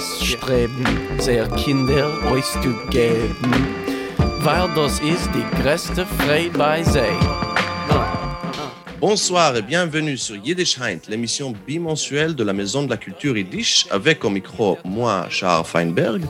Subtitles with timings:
[0.00, 0.86] Streben,
[1.18, 2.08] sehr Kinder
[2.42, 3.52] zu geben,
[4.40, 6.82] weil das ist die größte Frei bei.
[9.00, 13.88] Bonsoir et bienvenue sur Yiddish Heint, l'émission bimensuelle de la Maison de la Culture Yiddish,
[13.90, 16.22] avec au micro moi, Charles Feinberg.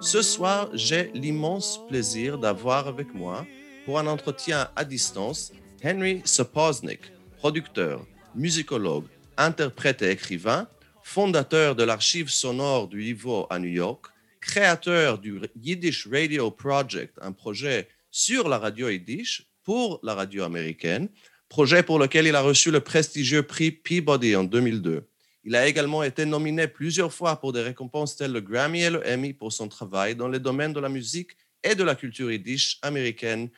[0.00, 3.44] Ce soir, j'ai l'immense plaisir d'avoir avec moi,
[3.84, 5.52] pour un entretien à distance,
[5.84, 7.00] Henry Sapoznik,
[7.38, 8.00] producteur,
[8.34, 9.06] musicologue,
[9.36, 10.68] interprète et écrivain,
[11.02, 14.06] fondateur de l'archive sonore du Ivo à New York,
[14.40, 21.08] créateur du Yiddish Radio Project, un projet sur la radio yiddish pour la radio américaine,
[21.48, 25.06] projet pour lequel il a reçu le prestigieux prix Peabody en 2002.
[25.44, 29.02] Il a également été nominé plusieurs fois pour des récompenses telles le Grammy et le
[29.06, 31.30] Emmy pour son travail dans les domaines de la musique
[31.62, 33.48] et de la culture yiddish américaine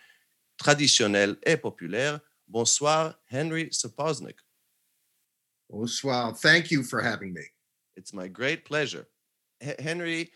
[0.57, 2.21] traditionnelle et populaire.
[2.47, 4.37] Bonsoir, Henry Sapoznik.
[5.73, 6.35] Bonsoir.
[6.35, 7.45] Thank you for having me.
[7.97, 9.07] It's my great pleasure.
[9.63, 10.31] H- Henry,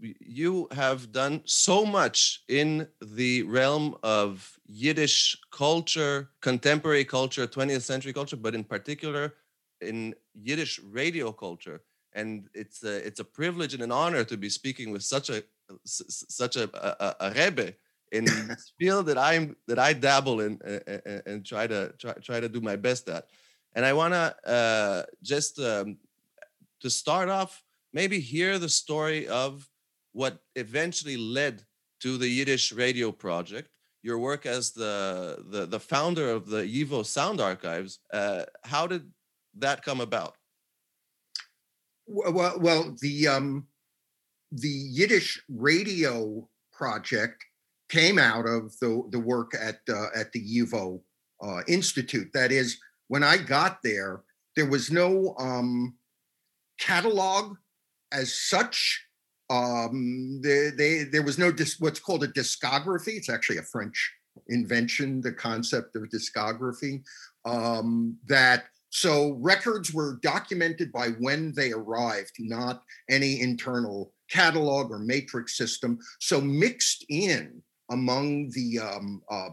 [0.00, 8.12] you have done so much in the realm of Yiddish culture, contemporary culture, 20th century
[8.12, 9.34] culture, but in particular
[9.80, 11.82] in Yiddish radio culture.
[12.12, 15.42] And it's a, it's a privilege and an honor to be speaking with such a
[15.84, 17.74] such a, a, a rebbe
[18.12, 22.12] in this field that I'm that I dabble in and, and, and try to try,
[22.22, 23.26] try to do my best at.
[23.74, 25.98] And I want to uh, just um,
[26.80, 29.68] to start off, maybe hear the story of
[30.12, 31.62] what eventually led
[32.00, 33.68] to the Yiddish Radio Project.
[34.02, 38.00] Your work as the the, the founder of the Yivo Sound Archives.
[38.12, 39.10] Uh, how did
[39.58, 40.34] that come about?
[42.06, 43.66] Well, well the um,
[44.50, 47.44] the Yiddish radio project
[47.88, 51.00] came out of the the work at uh, at the YIVO
[51.42, 52.28] uh, Institute.
[52.32, 52.78] That is,
[53.12, 54.22] when I got there,
[54.56, 55.96] there was no um,
[56.80, 57.56] catalog
[58.10, 59.04] as such.
[59.50, 63.18] Um, they, they, there was no dis, what's called a discography.
[63.18, 64.14] It's actually a French
[64.48, 67.02] invention, the concept of discography.
[67.44, 74.98] Um, that so records were documented by when they arrived, not any internal catalog or
[74.98, 75.98] matrix system.
[76.18, 79.50] So mixed in among the um, uh,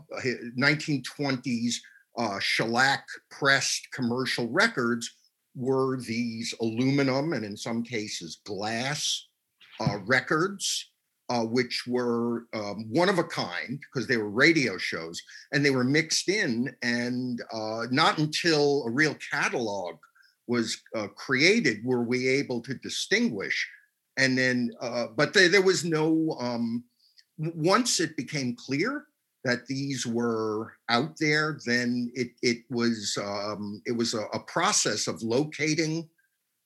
[0.57, 1.75] 1920s
[2.19, 5.09] uh, shellac pressed commercial records
[5.55, 9.27] were these aluminum and in some cases glass
[9.79, 10.91] uh, records,
[11.29, 15.21] uh, which were um, one of a kind because they were radio shows
[15.53, 16.69] and they were mixed in.
[16.81, 19.95] And uh, not until a real catalog
[20.47, 23.67] was uh, created were we able to distinguish.
[24.17, 26.83] And then, uh, but there, there was no, um,
[27.37, 29.05] once it became clear
[29.43, 35.07] that these were out there, then it, it was, um, it was a, a process
[35.07, 36.07] of locating,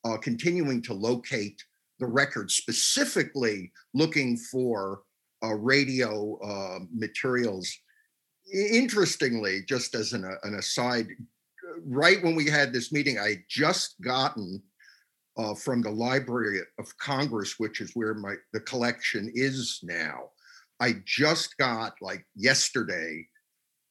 [0.06, 1.64] uh, continuing to locate
[2.00, 5.02] the record, specifically looking for
[5.44, 7.72] uh, radio uh, materials.
[8.52, 11.08] Interestingly, just as an, an aside,
[11.86, 14.62] right when we had this meeting, I had just gotten
[15.38, 20.30] uh, from the Library of Congress, which is where my the collection is now.
[20.80, 23.28] I just got like yesterday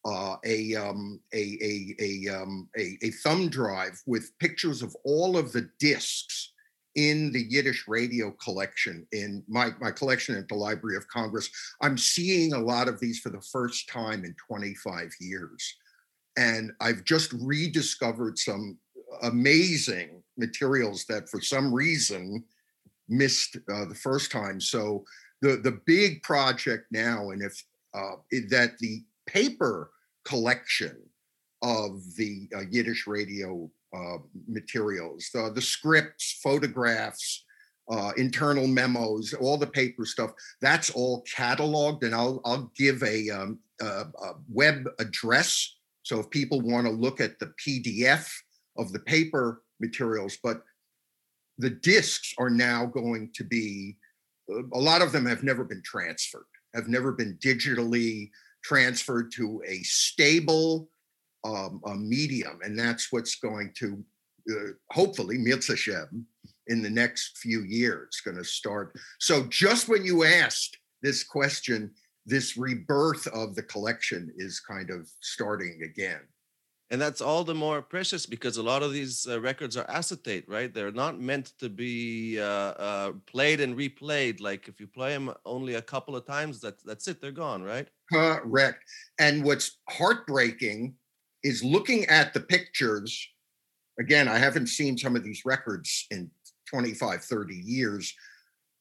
[0.05, 5.37] uh, a, um, a, a, a, um, a, a thumb drive with pictures of all
[5.37, 6.53] of the discs
[6.95, 11.49] in the Yiddish radio collection in my, my collection at the Library of Congress.
[11.81, 15.77] I'm seeing a lot of these for the first time in 25 years.
[16.37, 18.79] And I've just rediscovered some
[19.23, 22.45] amazing materials that for some reason
[23.09, 24.61] missed uh, the first time.
[24.61, 25.05] So
[25.43, 27.63] the, the big project now, and if
[27.95, 28.17] uh,
[28.49, 29.91] that the paper
[30.25, 30.97] collection
[31.63, 37.45] of the uh, Yiddish radio uh, materials, the, the scripts, photographs,
[37.91, 40.33] uh, internal memos, all the paper stuff.
[40.61, 45.77] That's all cataloged, and I'll I'll give a, um, a, a web address.
[46.05, 48.31] So if people want to look at the PDF
[48.79, 50.63] of the paper materials, but
[51.59, 53.97] the discs are now going to be.
[54.51, 58.31] A lot of them have never been transferred, have never been digitally
[58.63, 60.89] transferred to a stable
[61.45, 64.05] um, a medium, and that's what's going to
[64.51, 66.09] uh, hopefully Mitzvah
[66.69, 68.97] in the next few years going to start.
[69.19, 71.93] So just when you asked this question,
[72.27, 76.21] this rebirth of the collection is kind of starting again.
[76.93, 80.47] And that's all the more precious because a lot of these uh, records are acetate,
[80.47, 80.73] right?
[80.73, 84.43] They're not meant to be uh, uh, played and replayed.
[84.43, 87.23] Like if you play them only a couple of times, that's that's it.
[87.23, 87.89] They're gone, right?
[88.13, 88.85] Correct.
[89.19, 90.95] And what's heartbreaking
[91.43, 93.27] is looking at the pictures
[93.99, 96.31] again, I haven't seen some of these records in
[96.69, 98.15] 25, 30 years.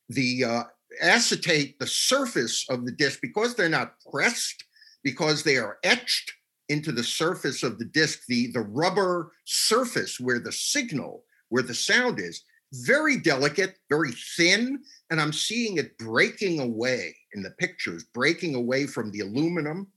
[0.10, 0.64] The uh,
[1.02, 4.66] acetate, the surface of the disc, because they're not pressed,
[5.02, 6.34] because they are etched
[6.72, 11.74] into the surface of the disc, the, the rubber surface where the signal, where the
[11.74, 18.06] sound is, very delicate, very thin, and I'm seeing it breaking away in the pictures,
[18.14, 19.88] breaking away from the aluminum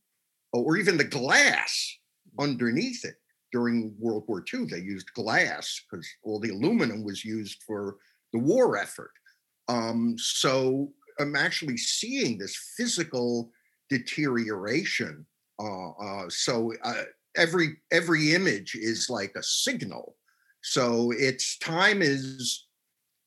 [0.53, 1.97] or even the glass
[2.39, 3.15] underneath it.
[3.53, 7.99] During World War II, they used glass because all the aluminum was used for
[8.33, 9.13] the war effort.
[9.69, 10.91] Um, so
[11.21, 13.53] I'm actually seeing this physical
[13.89, 15.25] deterioration.
[15.59, 17.03] Uh, uh, so uh,
[17.37, 20.17] every every image is like a signal.
[20.63, 22.67] So it's time is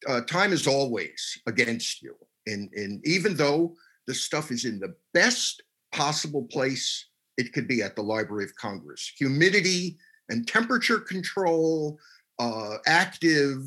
[0.08, 2.16] uh, time is always against you.
[2.46, 3.76] And, and even though
[4.06, 7.06] the stuff is in the best possible place
[7.38, 9.98] it could be at the Library of Congress, humidity
[10.30, 12.00] and temperature control,
[12.40, 13.60] uh, active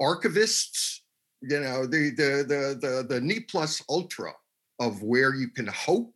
[0.00, 1.00] archivists,
[1.42, 4.32] you know, the the the the the ne plus ultra
[4.78, 6.14] of where you can hope.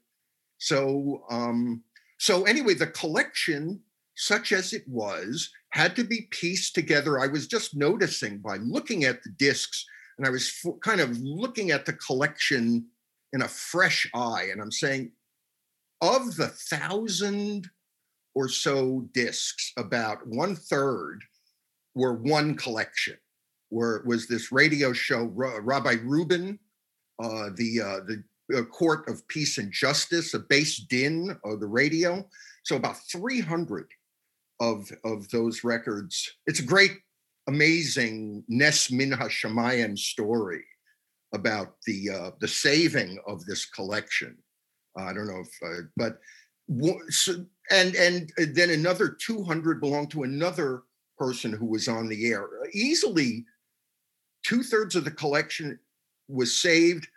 [0.58, 1.82] So um,
[2.20, 3.80] so anyway, the collection,
[4.14, 7.18] such as it was, had to be pieced together.
[7.18, 9.86] I was just noticing by looking at the discs,
[10.18, 12.86] and I was f- kind of looking at the collection
[13.32, 15.12] in a fresh eye, and I'm saying,
[16.02, 17.70] of the thousand
[18.34, 21.22] or so discs, about one third
[21.94, 23.16] were one collection.
[23.70, 25.24] Where it was this radio show?
[25.24, 26.58] Rabbi Rubin,
[27.18, 28.22] uh, the uh, the
[28.56, 32.26] uh, Court of Peace and Justice, a beis din of the radio.
[32.64, 33.86] So about 300
[34.60, 36.30] of of those records.
[36.46, 36.92] It's a great,
[37.48, 40.64] amazing Nes Min HaShamayim story
[41.34, 44.36] about the uh, the saving of this collection.
[44.96, 46.18] I don't know if, uh, but
[47.70, 50.82] and and then another 200 belonged to another
[51.18, 52.46] person who was on the air.
[52.72, 53.44] Easily,
[54.44, 55.78] two thirds of the collection
[56.28, 57.08] was saved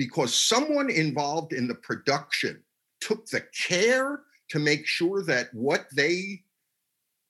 [0.00, 2.58] because someone involved in the production
[3.02, 6.42] took the care to make sure that what they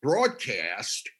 [0.04, 1.10] broadcast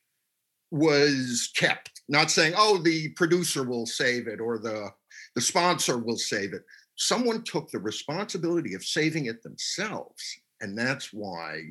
[0.71, 2.03] was kept.
[2.09, 4.91] Not saying oh the producer will save it or the
[5.35, 6.63] the sponsor will save it.
[6.95, 10.23] Someone took the responsibility of saving it themselves
[10.61, 11.63] and that's why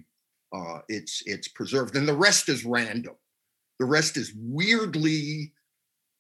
[0.54, 1.96] uh, it's it's preserved.
[1.96, 3.16] And the rest is random.
[3.80, 5.54] The rest is weirdly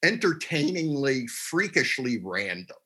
[0.01, 2.77] entertainingly freakishly random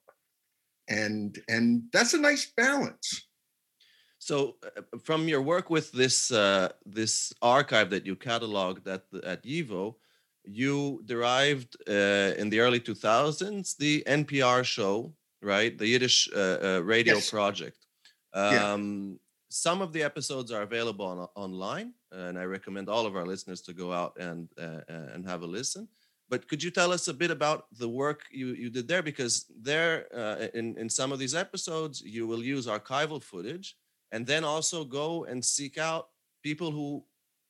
[0.87, 3.27] and and that's a nice balance
[4.23, 9.19] so, uh, from your work with this uh, this archive that you cataloged at the,
[9.27, 9.95] at YIVO,
[10.45, 15.77] you derived uh, in the early 2000s the NPR show, right?
[15.77, 17.29] The Yiddish uh, uh, radio yes.
[17.29, 17.79] project.
[18.33, 19.17] Um, yeah.
[19.49, 23.61] Some of the episodes are available on, online, and I recommend all of our listeners
[23.63, 24.81] to go out and uh,
[25.13, 25.89] and have a listen.
[26.29, 29.03] But could you tell us a bit about the work you, you did there?
[29.03, 30.07] Because there,
[30.53, 33.75] in in some of these episodes, you will use archival footage
[34.11, 36.09] and then also go and seek out
[36.43, 37.03] people who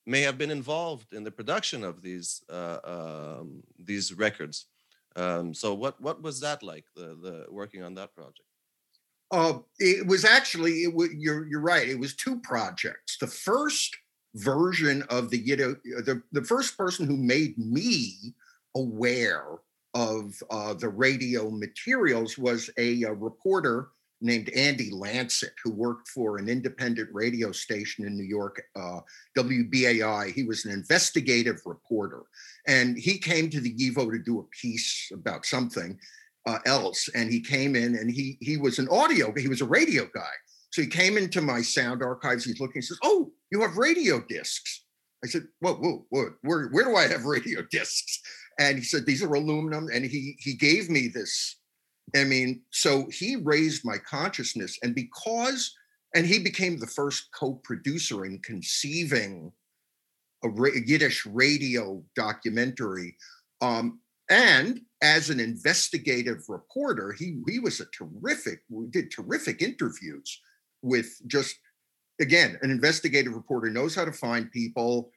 [0.05, 4.67] may have been involved in the production of these uh, um, these records.
[5.15, 6.85] Um, so what what was that like?
[6.95, 8.47] The the working on that project.
[9.31, 11.87] Uh, it was actually it you're you're right.
[11.87, 13.17] It was two projects.
[13.17, 13.95] The first
[14.35, 18.33] version of the know the the first person who made me
[18.75, 19.45] aware
[19.93, 23.89] of uh, the radio materials was a, a reporter
[24.23, 29.01] named Andy Lanset, who worked for an independent radio station in New York, uh,
[29.37, 30.31] WBAI.
[30.31, 32.23] He was an investigative reporter.
[32.65, 35.99] And he came to the YIVO to do a piece about something
[36.45, 37.09] uh, else.
[37.13, 40.31] And he came in and he, he was an audio, he was a radio guy.
[40.71, 42.45] So he came into my sound archives.
[42.45, 44.85] He's looking, he says, Oh, you have radio discs.
[45.23, 48.21] I said, Whoa, whoa, whoa, where, where do I have radio discs?
[48.59, 49.89] And he said, These are aluminum.
[49.93, 51.57] And he he gave me this
[52.15, 54.77] I mean, so he raised my consciousness.
[54.83, 55.73] And because,
[56.15, 59.51] and he became the first co producer in conceiving
[60.43, 60.49] a
[60.85, 63.15] Yiddish radio documentary.
[63.61, 70.39] Um, and as an investigative reporter, he, he was a terrific, we did terrific interviews
[70.81, 71.55] with just,
[72.21, 75.11] again, an investigative reporter knows how to find people,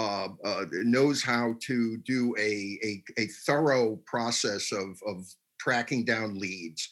[0.00, 5.26] uh, uh, knows how to do a, a, a thorough process of, of
[5.60, 6.88] tracking down leads.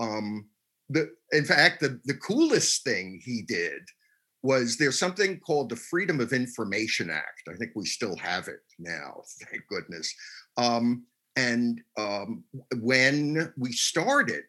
[0.00, 0.48] Um,
[0.88, 3.82] the, in fact, the, the coolest thing he did
[4.42, 7.42] was there's something called the Freedom of Information Act.
[7.48, 10.12] I think we still have it now, thank goodness.
[10.56, 11.04] Um,
[11.36, 12.42] and um,
[12.80, 14.42] when we started,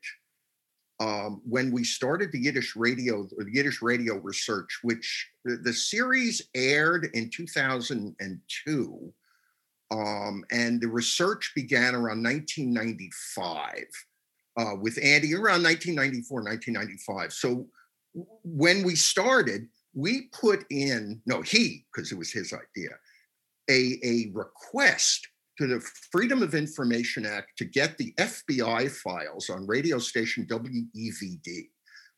[1.02, 6.44] um, when we started the Yiddish radio, the Yiddish radio research, which the, the series
[6.54, 9.14] aired in 2002,
[9.92, 13.86] Um, and the research began around 1995
[14.58, 17.34] uh, with Andy around 1994, 1995.
[17.34, 17.68] So
[18.44, 22.96] when we started, we put in, no, he, because it was his idea,
[23.70, 25.28] a, a request
[25.58, 25.80] to the
[26.12, 31.70] Freedom of Information Act to get the FBI files on radio station WEVD,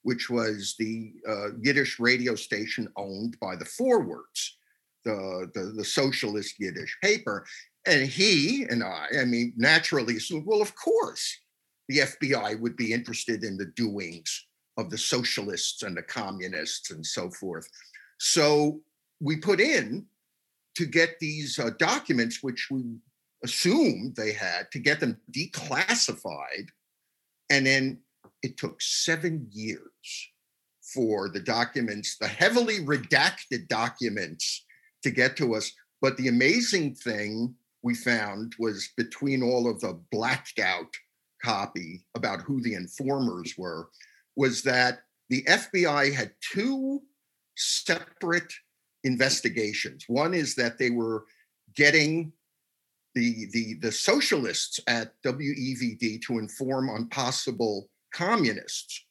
[0.04, 4.58] which was the uh, Yiddish radio station owned by the Forwards,
[5.04, 7.46] the, the, the socialist Yiddish paper.
[7.86, 11.40] And he and I, I mean, naturally assumed, well, of course,
[11.90, 14.46] the FBI would be interested in the doings
[14.78, 17.68] of the socialists and the communists and so forth.
[18.20, 18.80] So
[19.20, 20.06] we put in
[20.76, 22.84] to get these uh, documents, which we
[23.44, 26.70] assumed they had, to get them declassified.
[27.50, 28.00] And then
[28.42, 30.30] it took seven years
[30.94, 34.66] for the documents, the heavily redacted documents,
[35.04, 35.72] to get to us.
[36.02, 40.94] But the amazing thing we found was between all of the blacked out
[41.44, 43.90] copy about who the informers were,
[44.36, 47.02] was that the FBI had two
[47.56, 48.54] separate
[49.04, 50.06] investigations.
[50.08, 51.26] One is that they were
[51.76, 52.32] getting
[53.16, 59.06] the, the, the socialists at WEVD to inform on possible communists,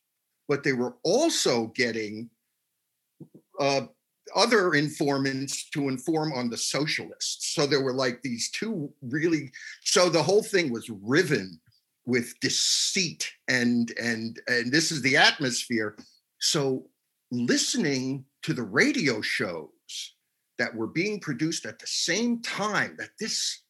[0.49, 2.29] but they were also getting
[3.61, 3.83] uh,
[4.35, 7.55] other informants to inform on the socialists.
[7.55, 9.51] So there were like these two really,
[9.85, 11.61] so the whole thing was riven
[12.05, 15.97] with deceit and and and this is the atmosphere
[16.41, 16.85] so
[17.31, 19.69] listening to the radio shows
[20.59, 23.62] that were being produced at the same time that this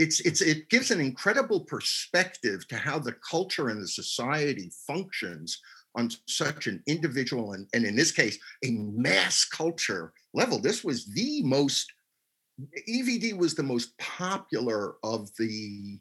[0.00, 5.60] it's it's it gives an incredible perspective to how the culture and the society functions
[5.94, 10.58] on such an individual and, and in this case a mass culture level.
[10.58, 11.92] This was the most
[12.88, 16.00] evd was the most popular of the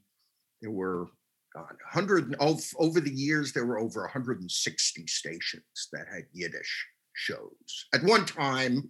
[0.62, 1.08] there were
[1.54, 2.36] 100
[2.78, 8.90] over the years there were over 160 stations that had yiddish shows at one time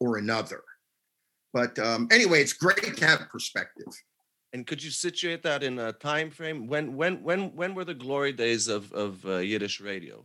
[0.00, 0.62] or another.
[1.54, 3.92] But um, anyway it's great to have perspective
[4.54, 7.92] and could you situate that in a time frame when when when when were the
[7.92, 10.24] glory days of of uh, yiddish radio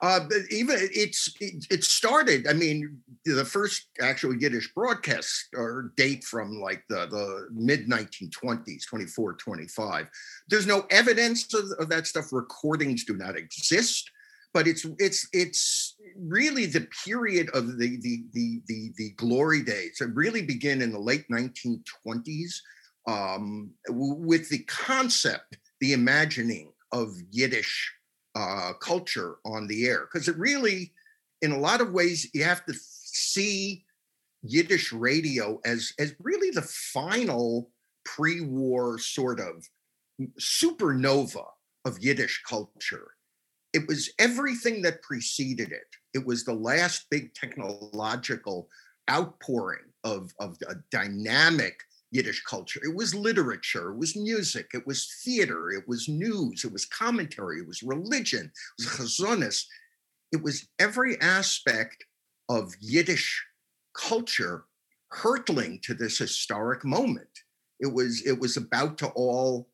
[0.00, 2.46] uh, even it's it, it, started.
[2.48, 8.88] I mean, the first actual Yiddish broadcast or date from like the the mid 1920s,
[8.88, 10.08] 24, 25.
[10.48, 12.32] There's no evidence of, of that stuff.
[12.32, 14.10] Recordings do not exist,
[14.52, 19.98] but it's it's it's really the period of the the the the, the glory days.
[20.00, 22.54] It really begin in the late 1920s
[23.06, 27.92] um, with the concept, the imagining of Yiddish
[28.34, 30.92] uh, culture on the air because it really,
[31.42, 33.84] in a lot of ways, you have to see
[34.42, 37.70] Yiddish radio as as really the final
[38.04, 39.68] pre-war sort of
[40.40, 41.44] supernova
[41.84, 43.12] of Yiddish culture.
[43.72, 45.96] It was everything that preceded it.
[46.14, 48.68] It was the last big technological
[49.10, 52.80] outpouring of, of a dynamic Yiddish culture.
[52.82, 57.60] It was literature, it was music, it was theater, it was news, it was commentary,
[57.60, 59.64] it was religion, it was chazonis.
[60.32, 62.04] It was every aspect
[62.48, 63.44] of Yiddish
[63.94, 64.64] culture
[65.08, 67.28] hurtling to this historic moment.
[67.80, 69.68] It was it was about to all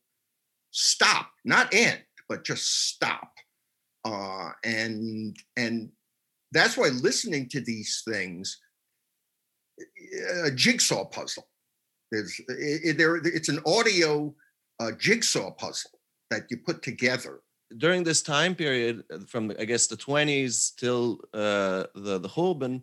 [0.70, 3.32] stop, not end, but just stop.
[4.06, 5.90] Uh, and and
[6.52, 8.60] that's why listening to these things,
[10.46, 11.48] a jigsaw puzzle
[12.10, 14.34] there's it, there it's an audio
[14.80, 15.98] uh, jigsaw puzzle
[16.30, 17.40] that you put together.
[17.78, 22.82] During this time period, from I guess the 20s till uh, the the Churban,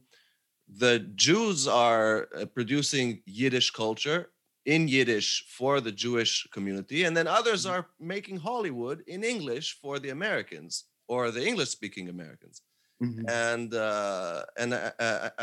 [0.67, 4.31] the Jews are producing Yiddish culture
[4.65, 7.75] in Yiddish for the Jewish community, and then others mm-hmm.
[7.75, 12.57] are making Hollywood in English for the Americans or the English-speaking Americans.
[13.01, 13.27] Mm-hmm.
[13.47, 14.91] And uh, and I,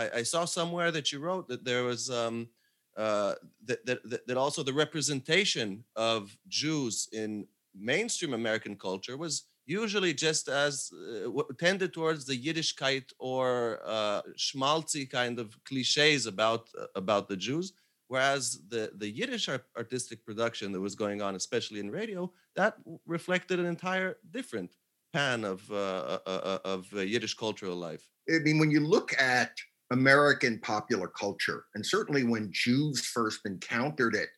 [0.02, 2.48] I, I, saw somewhere that you wrote that there was um,
[2.96, 3.34] uh,
[3.66, 10.48] that, that, that also the representation of Jews in mainstream American culture was usually just
[10.48, 17.28] as uh, tended towards the Yiddishkeit or uh, schmaltzy kind of cliches about uh, about
[17.28, 17.72] the Jews,
[18.08, 22.74] whereas the the Yiddish art, artistic production that was going on, especially in radio, that
[23.06, 24.70] reflected an entire different
[25.12, 28.08] pan of uh, uh, uh of Yiddish cultural life.
[28.28, 29.52] I mean, when you look at
[29.90, 31.64] American popular culture.
[31.74, 34.28] And certainly when Jews first encountered it,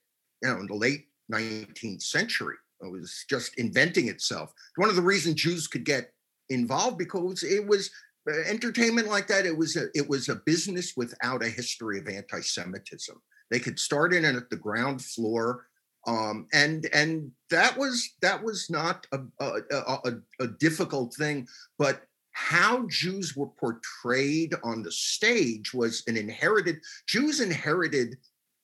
[0.42, 4.52] you know, in the late 19th century, it was just inventing itself.
[4.76, 6.10] One of the reasons Jews could get
[6.48, 7.90] involved because it was
[8.28, 9.46] uh, entertainment like that.
[9.46, 13.20] It was a, it was a business without a history of anti-Semitism.
[13.50, 15.66] They could start in at the ground floor.
[16.06, 19.60] Um, and and that was that was not a, a,
[20.04, 21.46] a, a difficult thing,
[21.78, 28.16] but how Jews were portrayed on the stage was an inherited Jews inherited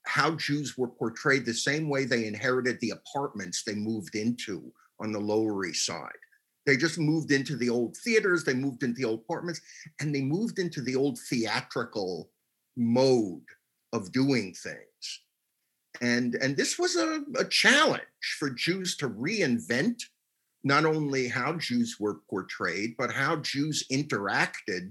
[0.05, 5.13] how Jews were portrayed the same way they inherited the apartments they moved into on
[5.13, 6.11] the Lower East Side.
[6.65, 9.61] They just moved into the old theaters, they moved into the old apartments,
[10.01, 12.31] and they moved into the old theatrical
[12.77, 13.45] mode
[13.93, 15.23] of doing things.
[16.01, 18.03] And, and this was a, a challenge
[18.39, 20.03] for Jews to reinvent
[20.65, 24.91] not only how Jews were portrayed, but how Jews interacted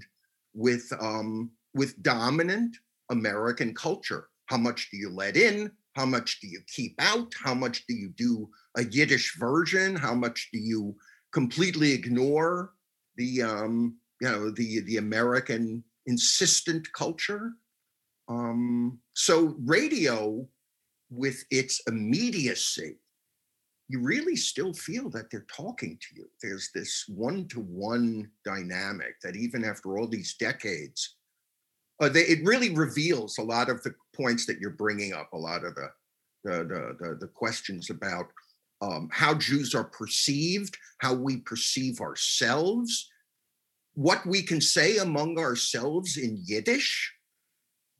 [0.54, 2.76] with, um, with dominant
[3.10, 4.28] American culture.
[4.46, 5.70] How much do you let in?
[5.94, 7.32] How much do you keep out?
[7.42, 9.96] How much do you do a Yiddish version?
[9.96, 10.96] How much do you
[11.32, 12.72] completely ignore
[13.16, 17.52] the um, you know the the American insistent culture?
[18.28, 20.46] Um, so radio,
[21.10, 22.96] with its immediacy,
[23.88, 26.26] you really still feel that they're talking to you.
[26.42, 31.16] There's this one-to-one dynamic that even after all these decades,
[32.00, 35.38] uh, they, it really reveals a lot of the points that you're bringing up, a
[35.38, 35.88] lot of the
[36.44, 38.26] the the, the, the questions about
[38.80, 43.10] um, how Jews are perceived, how we perceive ourselves,
[43.94, 47.12] what we can say among ourselves in Yiddish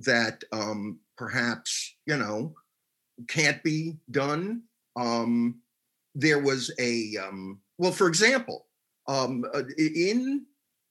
[0.01, 2.55] that um, perhaps you know
[3.27, 4.63] can't be done.
[4.97, 5.61] Um,
[6.15, 8.67] there was a um, well, for example,
[9.07, 10.45] um, uh, in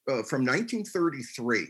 [0.07, 1.67] uh, from 1933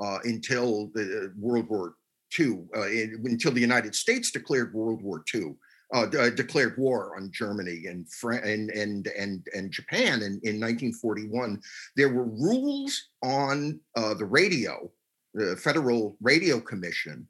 [0.00, 1.94] uh, until the World War
[2.38, 5.54] II, uh, until the United States declared World War II.
[5.92, 10.58] Uh, uh, declared war on Germany and, Fran- and and and and Japan in, in
[10.58, 11.60] 1941.
[11.94, 14.90] There were rules on uh, the radio,
[15.34, 17.28] the Federal Radio Commission,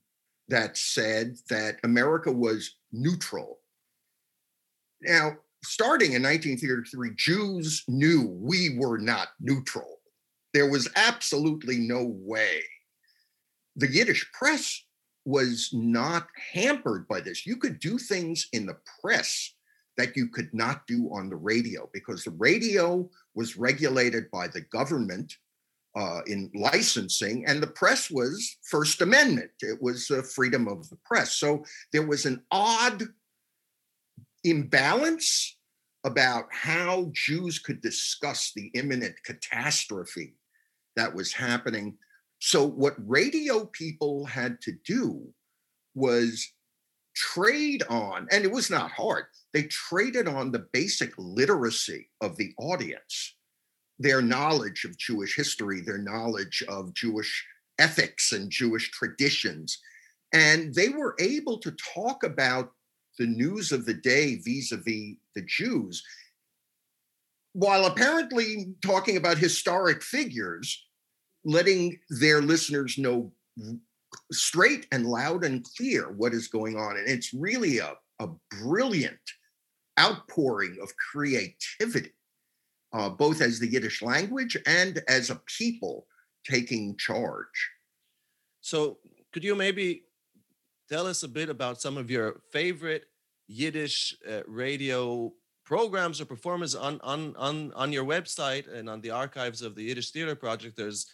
[0.49, 3.59] that said that America was neutral.
[5.01, 10.01] Now, starting in 1933, Jews knew we were not neutral.
[10.53, 12.61] There was absolutely no way.
[13.77, 14.85] The Yiddish press
[15.25, 17.47] was not hampered by this.
[17.47, 19.55] You could do things in the press
[19.97, 24.61] that you could not do on the radio because the radio was regulated by the
[24.61, 25.35] government
[25.97, 29.51] uh, in licensing, and the press was First Amendment.
[29.61, 31.37] It was uh, freedom of the press.
[31.37, 33.05] So there was an odd
[34.43, 35.57] imbalance
[36.05, 40.35] about how Jews could discuss the imminent catastrophe
[40.97, 41.97] that was happening
[42.47, 45.33] so, what radio people had to do
[45.95, 46.47] was
[47.17, 52.53] trade on, and it was not hard, they traded on the basic literacy of the
[52.59, 53.37] audience,
[53.99, 57.47] their knowledge of Jewish history, their knowledge of Jewish
[57.79, 59.79] ethics and Jewish traditions.
[60.33, 62.73] And they were able to talk about
[63.19, 66.03] the news of the day vis a vis the Jews,
[67.53, 70.85] while apparently talking about historic figures
[71.45, 73.33] letting their listeners know
[74.33, 76.97] straight and loud and clear what is going on.
[76.97, 78.29] And it's really a, a
[78.63, 79.19] brilliant
[80.01, 82.13] outpouring of creativity,
[82.95, 86.07] uh, both as the Yiddish language and as a people
[86.49, 87.71] taking charge.
[88.61, 88.99] So,
[89.33, 90.05] could you maybe
[90.89, 93.07] tell us a bit about some of your favorite
[93.49, 95.33] Yiddish uh, radio
[95.65, 99.83] programs or performances on, on on on your website and on the archives of the
[99.83, 100.77] Yiddish Theater Project?
[100.77, 101.07] There's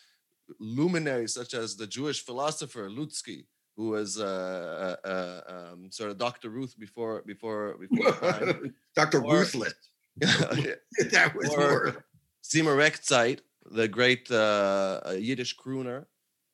[0.60, 5.40] luminaries such as the Jewish philosopher Lutzky, who was uh, uh, uh,
[5.72, 6.50] um, sort of Dr.
[6.50, 9.24] Ruth before before before Dr.
[9.24, 9.74] Or, Ruthless.
[11.12, 12.04] that was or
[12.42, 16.06] Seymour Rechtzeit, the great uh, uh, Yiddish crooner,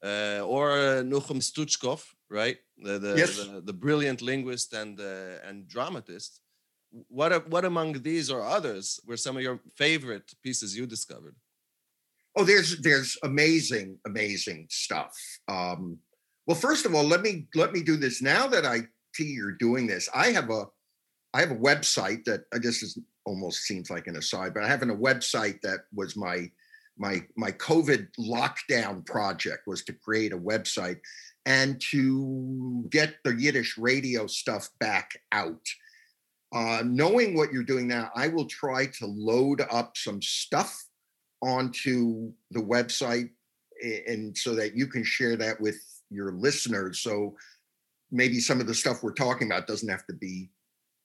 [0.05, 2.59] uh, or Nuchem Stutchkoff, right?
[2.79, 3.37] The the, yes.
[3.37, 6.40] the, the brilliant linguist and and dramatist.
[7.09, 11.37] What what among these or others were some of your favorite pieces you discovered?
[12.37, 15.14] Oh, there's there's amazing, amazing stuff.
[15.49, 15.99] Um,
[16.47, 18.83] well, first of all, let me let me do this now that I
[19.14, 20.09] see you're doing this.
[20.14, 20.66] I have a
[21.35, 24.69] I have a website that I guess is almost seems like an aside, but I
[24.69, 26.51] have a website that was my
[26.99, 30.99] my my COVID lockdown project was to create a website
[31.45, 35.67] and to get the Yiddish radio stuff back out.
[36.55, 40.87] Uh, knowing what you're doing now, I will try to load up some stuff
[41.43, 43.31] onto the website
[44.07, 45.77] and so that you can share that with
[46.11, 47.35] your listeners so
[48.11, 50.49] maybe some of the stuff we're talking about doesn't have to be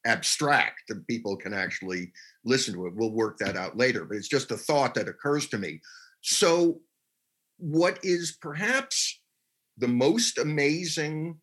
[0.06, 2.12] abstract and people can actually
[2.44, 5.48] listen to it we'll work that out later but it's just a thought that occurs
[5.48, 5.80] to me
[6.22, 6.80] so
[7.58, 9.22] what is perhaps
[9.78, 11.38] the most amazing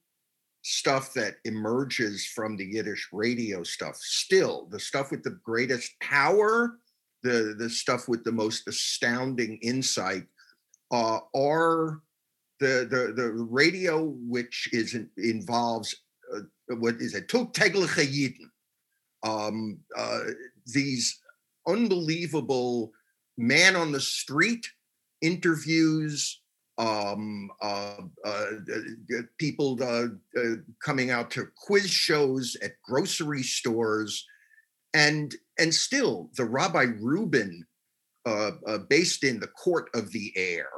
[0.63, 3.97] stuff that emerges from the Yiddish radio stuff.
[3.97, 6.79] Still, the stuff with the greatest power,
[7.23, 10.25] the the stuff with the most astounding insight,
[10.91, 12.01] uh, are
[12.61, 15.95] the the the radio which is involves
[16.69, 17.29] what is it?
[17.29, 18.49] Tegliche Yidden.
[19.23, 20.21] Um, uh,
[20.67, 21.19] these
[21.67, 22.93] unbelievable
[23.37, 24.67] man on the street
[25.21, 26.41] interviews
[26.79, 28.45] um, uh, uh,
[29.39, 30.07] people uh,
[30.41, 34.25] uh, coming out to quiz shows at grocery stores,
[34.95, 37.67] and and still the Rabbi Rubin,
[38.27, 40.69] uh, uh, beis din the Court of the Air.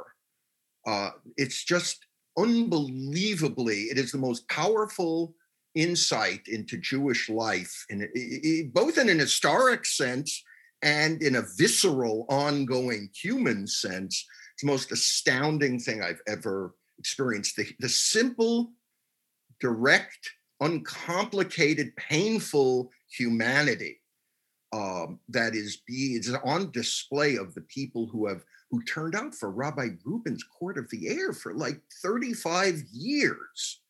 [1.37, 3.81] it's just unbelievably.
[3.91, 5.35] It is the most powerful
[5.75, 10.43] insight into Jewish life, in, both in an historic sense
[10.81, 17.55] and in a visceral, ongoing human sense It's the most astounding thing I've ever experienced.
[17.55, 18.71] The, the simple,
[19.59, 24.01] direct, uncomplicated, painful humanity
[24.73, 29.35] um, that is be is on display of the people who have who turned out
[29.35, 33.81] for Rabbi Rubin's Court of the Air for like 35 years.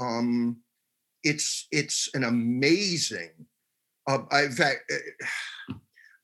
[0.00, 0.56] Um,
[1.24, 3.30] it's it's an amazing.
[4.06, 4.90] Uh, in fact,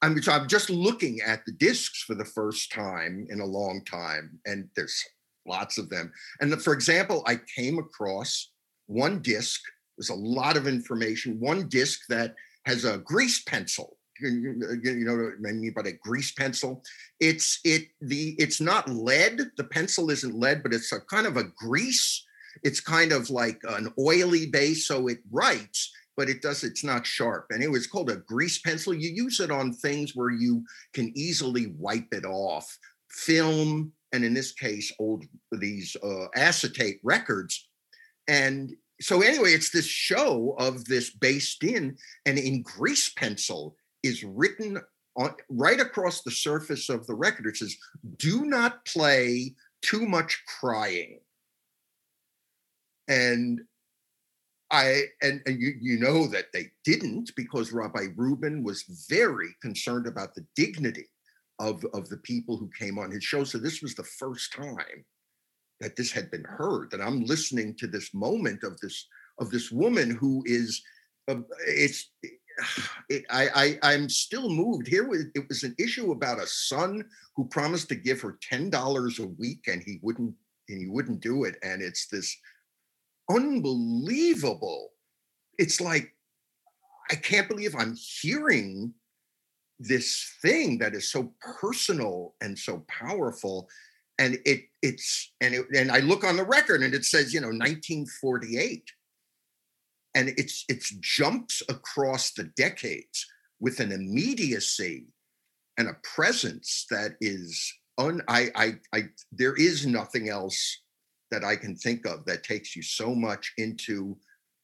[0.03, 3.85] I'm, so I'm just looking at the discs for the first time in a long
[3.85, 5.03] time, and there's
[5.47, 6.13] lots of them.
[6.41, 8.51] And the, for example, I came across
[8.87, 9.61] one disc.
[9.97, 11.41] There's a lot of information.
[11.41, 12.35] One disc that
[12.67, 13.97] has a grease pencil.
[14.21, 16.83] You, you know what I mean by a grease pencil?
[17.21, 19.41] It's it the it's not lead.
[19.57, 22.25] The pencil isn't lead, but it's a kind of a grease.
[22.63, 27.07] It's kind of like an oily base, so it writes but it does it's not
[27.07, 27.47] sharp.
[27.51, 28.95] And it was called a grease pencil.
[28.95, 32.67] You use it on things where you can easily wipe it off.
[33.11, 37.69] Film and in this case old these uh, acetate records.
[38.29, 44.25] And so anyway it's this show of this beis din and in grease pencil is
[44.25, 44.81] written
[45.17, 47.47] on right across the surface of the record.
[47.47, 47.77] It says
[48.17, 51.19] do not play too much crying
[53.09, 53.61] and
[54.71, 60.07] I and, and you you know that they didn't because Rabbi Rubin was very concerned
[60.07, 61.07] about the dignity
[61.59, 63.45] of of the people who came on his show.
[63.45, 65.05] So this was the first time
[65.81, 66.91] that this had been heard.
[66.91, 69.07] That I'm listening to this moment of this
[69.39, 70.83] of this woman who is
[71.29, 72.11] uh, it's
[73.09, 74.87] it, I, I I'm still moved.
[74.87, 77.05] Here was it was an issue about a son
[77.37, 80.35] who promised to give her ten dollars a week and he wouldn't
[80.69, 81.57] and he wouldn't do it.
[81.63, 82.37] And it's this
[83.31, 84.91] unbelievable.
[85.59, 86.15] It's like,
[87.11, 88.95] I can't believe I'm hearing
[89.79, 93.69] this thing that is so personal and so powerful.
[94.19, 97.41] And it it's and it, and I look on the record and it says, you
[97.41, 98.91] know, 1948.
[100.15, 103.27] And it's it's jumps across the decades
[103.61, 105.07] with an immediacy
[105.77, 110.81] and a presence that is un I I I there is nothing else
[111.35, 114.17] that I can think of that takes you so much into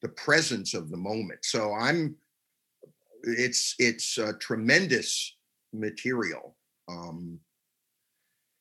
[0.02, 1.40] the presence of the moment.
[1.44, 2.14] So I'm,
[3.24, 5.36] it's it's a tremendous
[5.72, 6.56] material.
[6.88, 7.40] Um,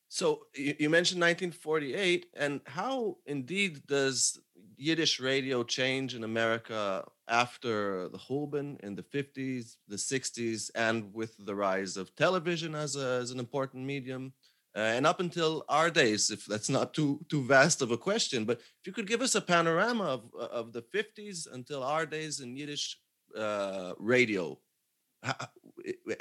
[0.10, 4.40] so you, you mentioned 1948, and how indeed does
[4.76, 11.36] Yiddish radio change in America after the Churban in the 50s, the 60s, and with
[11.46, 14.34] the rise of television as, a, as an important medium?
[14.80, 18.46] Uh, and up until our days, if that's not too too vast of a question,
[18.46, 22.40] but if you could give us a panorama of of the 50s until our days
[22.40, 22.98] in Yiddish
[23.38, 24.58] uh, radio,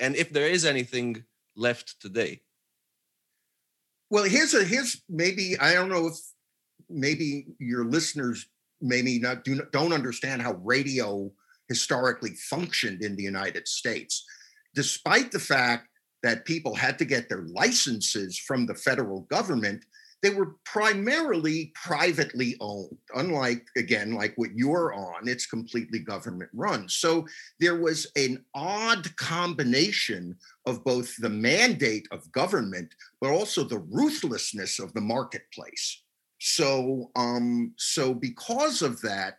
[0.00, 2.40] and if there is anything left today.
[4.10, 6.18] Well, here's a here's maybe I don't know if
[6.88, 8.48] maybe your listeners
[8.80, 11.30] maybe not do don't understand how radio
[11.68, 14.24] historically functioned in the United States,
[14.74, 15.87] despite the fact
[16.22, 19.84] that people had to get their licenses from the federal government,
[20.20, 22.96] they were primarily privately owned.
[23.14, 26.88] Unlike, again, like what you're on, it's completely government run.
[26.88, 27.26] So
[27.60, 34.80] there was an odd combination of both the mandate of government, but also the ruthlessness
[34.80, 36.02] of the marketplace.
[36.40, 39.38] So, um, so because of that,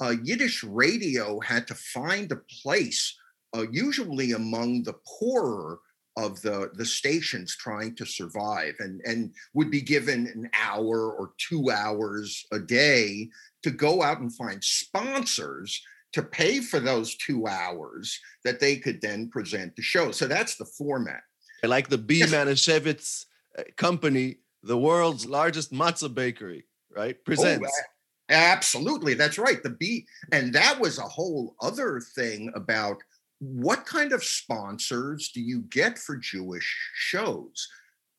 [0.00, 3.16] uh, Yiddish radio had to find a place,
[3.56, 5.80] uh, usually among the poorer
[6.24, 11.32] of the the stations trying to survive and and would be given an hour or
[11.38, 13.28] two hours a day
[13.62, 19.00] to go out and find sponsors to pay for those two hours that they could
[19.00, 20.10] then present the show.
[20.10, 21.22] So that's the format.
[21.62, 23.26] Like the b manischewitz
[23.58, 27.16] uh, company the world's largest matzah bakery right?
[27.18, 27.72] Oh, presents.
[27.72, 27.90] oh,
[28.32, 29.60] Absolutely, that's right.
[29.60, 33.02] The B, and that was a whole other thing about
[33.40, 37.68] what kind of sponsors do you get for Jewish shows?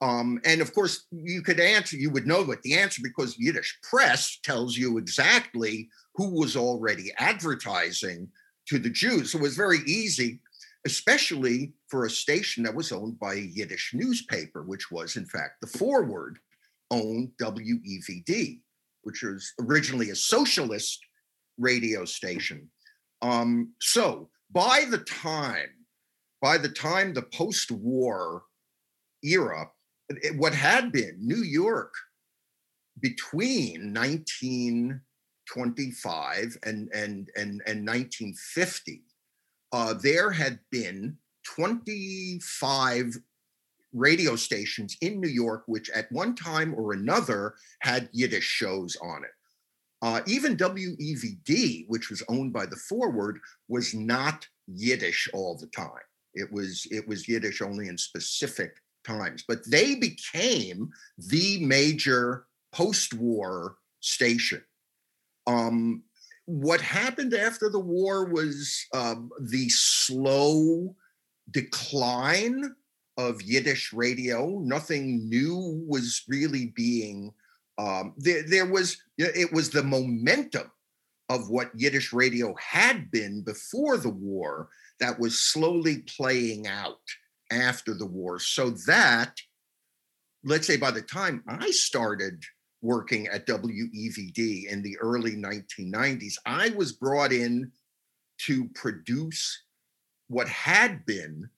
[0.01, 3.77] Um, and of course, you could answer, you would know what the answer because Yiddish
[3.83, 8.27] press tells you exactly who was already advertising
[8.67, 9.31] to the Jews.
[9.31, 10.39] So it was very easy,
[10.87, 15.61] especially for a station that was owned by a Yiddish newspaper, which was, in fact,
[15.61, 16.39] the Forward
[16.89, 18.59] owned WEVD,
[19.03, 20.99] which was originally a socialist
[21.59, 22.67] radio station.
[23.21, 25.69] Um, so by the time,
[26.41, 28.43] by the time the post-war
[29.23, 29.69] era,
[30.35, 31.93] what had been New York
[32.99, 39.03] between 1925 and, and, and, and 1950,
[39.71, 43.15] uh, there had been 25
[43.93, 49.23] radio stations in New York, which at one time or another had Yiddish shows on
[49.23, 49.31] it.
[50.01, 55.89] Uh, even WEVD, which was owned by the Forward, was not Yiddish all the time.
[56.33, 59.43] It was it was Yiddish only in specific times.
[59.47, 64.63] But they became the major post-war station.
[65.45, 66.03] Um,
[66.45, 70.95] what happened after the war was um, the slow
[71.51, 72.75] decline
[73.17, 74.59] of Yiddish radio.
[74.59, 77.33] Nothing new was really being
[77.77, 80.71] um, there, there was it was the momentum
[81.29, 86.99] of what Yiddish radio had been before the war that was slowly playing out
[87.51, 88.39] after the war.
[88.39, 89.39] So that,
[90.43, 92.43] let's say, by the time I started
[92.81, 97.71] working at WEVD in the early 1990s, I was brought in
[98.39, 99.63] to produce
[100.27, 101.49] what had been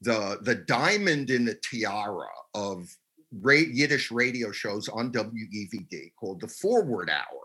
[0.00, 2.94] the the diamond in the tiara of
[3.40, 7.42] Yiddish radio shows on WEVD called the Forward Hour,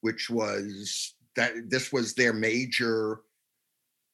[0.00, 3.20] which was that this was their major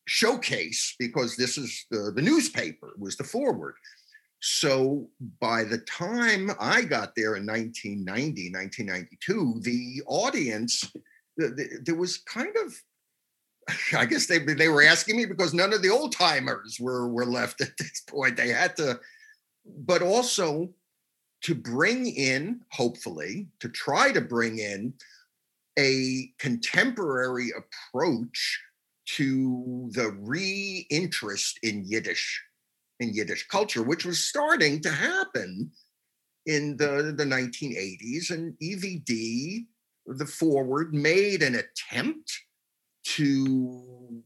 [0.07, 3.75] showcase because this is the, the newspaper was the Forward.
[4.41, 5.09] So
[5.41, 10.85] by the time I got there in 1990, 1992, the audience,
[11.37, 12.75] the, the, there was kind of
[13.95, 17.27] I guess they they were asking me because none of the old timers were were
[17.27, 18.37] left at this point.
[18.37, 18.99] They had to,
[19.67, 20.71] but also
[21.43, 24.95] to bring in, hopefully, to try to bring in
[25.79, 28.61] a contemporary approach
[29.07, 32.43] to the re-interest in Yiddish
[33.01, 35.71] in Yiddish culture, which was starting to happen
[36.47, 38.31] in the, the 1980s.
[38.31, 39.67] And EVD,
[40.07, 42.33] the forward, made an attempt
[43.05, 44.23] to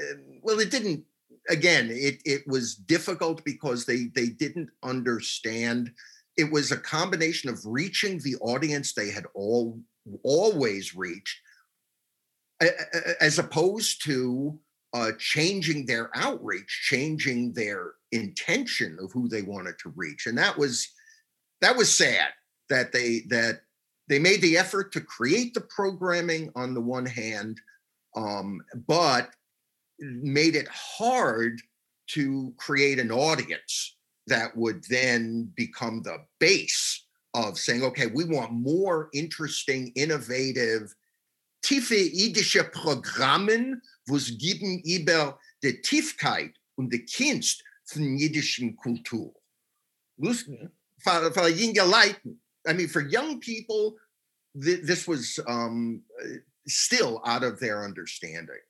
[0.00, 1.04] eh, well, it didn't
[1.48, 5.92] again, it it was difficult because they they didn't understand
[6.36, 9.78] it was a combination of reaching the audience they had all
[10.24, 11.38] always reached
[13.20, 14.58] as opposed to
[14.94, 20.26] uh, changing their outreach changing their intention of who they wanted to reach.
[20.26, 20.88] And that was
[21.60, 22.28] that was sad
[22.68, 23.62] that they that
[24.08, 27.58] they made the effort to create the programming on the one hand
[28.14, 29.30] um, but
[29.98, 31.60] made it hard
[32.08, 37.04] to create an audience that would then become the base
[37.34, 40.94] of saying, okay, we want more interesting, innovative,
[41.62, 49.32] tiefe idische Programmen, wo es geben über die Tiefkeit und die Kunst von jiddischen Kultur.
[50.98, 52.20] For, for younger light,
[52.66, 53.96] I mean, for young people,
[54.60, 56.02] th- this was um,
[56.66, 58.60] still out of their understanding.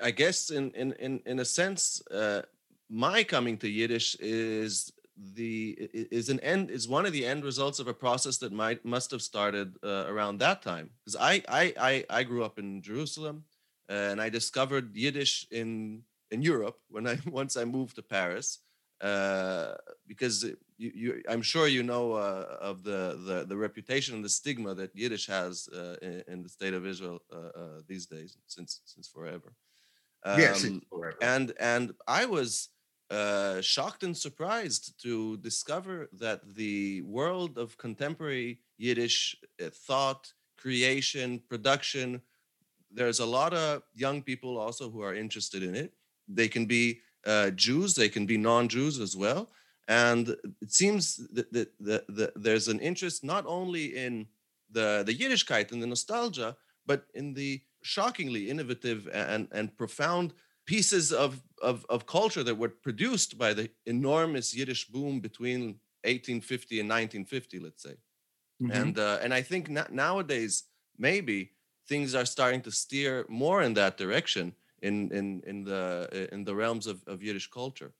[0.00, 2.42] I guess in in in in a sense, uh,
[2.88, 7.78] my coming to Yiddish is the is an end is one of the end results
[7.78, 11.74] of a process that might must have started uh, around that time because I, I
[11.78, 13.44] I I grew up in Jerusalem
[13.88, 18.58] uh, and I discovered Yiddish in in Europe when I once I moved to Paris
[19.00, 19.74] uh,
[20.06, 20.44] because
[20.76, 24.74] you, you I'm sure you know uh, of the, the the reputation and the stigma
[24.74, 29.06] that Yiddish has uh, in, in, the state of Israel uh, these days since since
[29.06, 29.52] forever.
[30.24, 30.66] Um, yes,
[31.20, 32.70] and and I was
[33.14, 41.40] uh, shocked and surprised to discover that the world of contemporary Yiddish uh, thought, creation,
[41.48, 42.20] production,
[42.90, 45.92] there's a lot of young people also who are interested in it.
[46.28, 49.50] They can be uh, Jews, they can be non-Jews as well,
[49.86, 50.28] and
[50.60, 54.26] it seems that, that, that, that there's an interest not only in
[54.70, 60.32] the the Yiddishkeit and the nostalgia, but in the shockingly innovative and, and profound
[60.66, 66.80] pieces of, of, of culture that were produced by the enormous Yiddish boom between 1850
[66.80, 67.96] and 1950, let's say.
[68.62, 68.70] Mm-hmm.
[68.70, 70.64] And uh, and I think na- nowadays
[70.96, 71.50] maybe
[71.88, 76.54] things are starting to steer more in that direction in in in the in the
[76.54, 77.92] realms of, of Yiddish culture.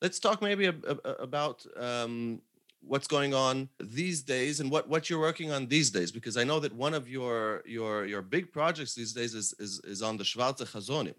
[0.00, 2.40] Let's talk maybe about um,
[2.82, 6.44] what's going on these days and what what you're working on these days because I
[6.44, 10.16] know that one of your your your big projects these days is is, is on
[10.16, 11.14] the Schwarze Chazonim,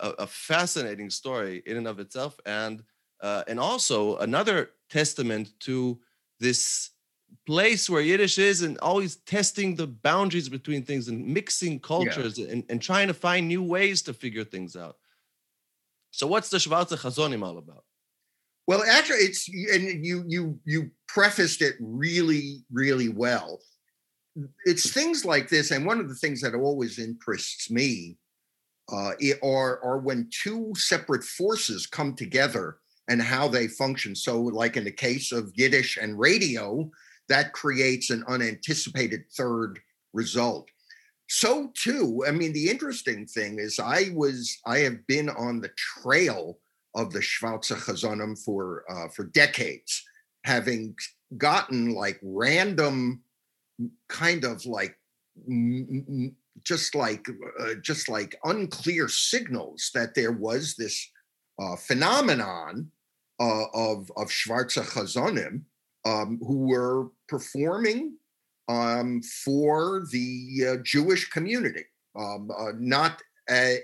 [0.00, 2.82] a, a fascinating story in and of itself and
[3.20, 5.98] uh, and also another testament to
[6.38, 6.90] this
[7.46, 12.48] place where Yiddish is and always testing the boundaries between things and mixing cultures yeah.
[12.48, 14.96] and, and trying to find new ways to figure things out.
[16.10, 17.84] So what's the Schwarze Chazonim all about?
[18.66, 23.60] Well, actually, it's and you you you prefaced it really really well.
[24.64, 28.18] It's things like this, and one of the things that always interests me
[28.90, 34.14] uh, are are when two separate forces come together and how they function.
[34.14, 36.90] So, like in the case of Yiddish and radio,
[37.28, 39.78] that creates an unanticipated third
[40.12, 40.68] result.
[41.28, 45.70] So too, I mean, the interesting thing is I was I have been on the
[45.76, 46.58] trail
[46.94, 50.02] of the Schwarze Chazonim for uh, for decades,
[50.44, 50.94] having
[51.36, 53.22] gotten like random
[54.08, 54.98] kind of like
[56.64, 57.26] just like
[57.60, 61.08] uh, just like unclear signals that there was this
[61.60, 62.90] uh, phenomenon
[63.40, 65.62] uh, of of Schwarze Chazonim
[66.04, 68.16] um, who were performing
[68.68, 71.84] um, for the uh, Jewish community,
[72.16, 73.22] um, uh, not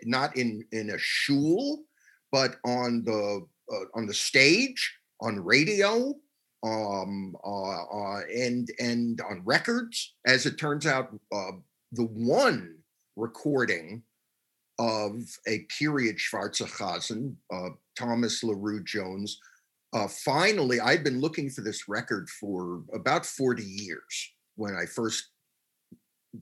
[0.05, 1.85] not in in a shul,
[2.31, 6.15] but on the uh, on the stage, on radio,
[6.63, 10.15] um, uh, uh, and and on records.
[10.27, 11.53] As it turns out, uh,
[11.95, 12.77] the one
[13.17, 14.03] recording
[14.79, 17.35] of a period Schwarze Chazan,
[17.97, 19.39] Thomas LaRue Jones,
[19.95, 25.29] uh, finally, I'd been looking for this record for about 40 years when I first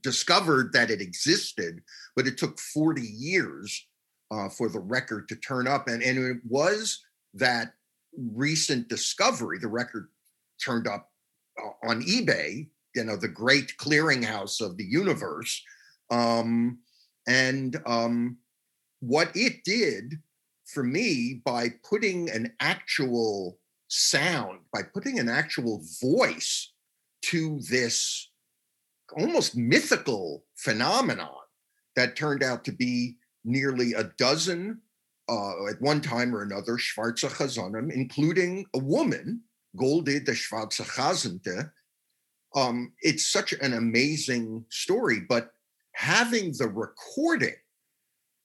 [0.03, 1.83] discovered that it existed,
[2.17, 3.87] but it took 40 years
[4.31, 5.87] uh, for the record to turn up.
[5.87, 7.75] And, and it was that
[8.17, 9.59] recent discovery.
[9.59, 10.09] The record
[10.65, 11.11] turned up
[11.63, 15.63] uh, on eBay, you know, the great clearinghouse of the universe.
[16.11, 16.79] Um,
[17.27, 18.39] and um,
[19.01, 20.21] what it did
[20.67, 26.73] for me by putting an actual sound, by putting an actual voice
[27.23, 28.31] to this
[29.17, 31.29] almost mythical phenomenon
[31.97, 34.81] that turned out to be nearly a dozen
[35.29, 39.43] uh, at one time or another Schwarze Chazonim, including a woman,
[39.77, 41.71] Goldie the Schwarze Chazante.
[42.55, 45.53] Um, it's such an amazing story, but
[45.95, 47.55] having the recording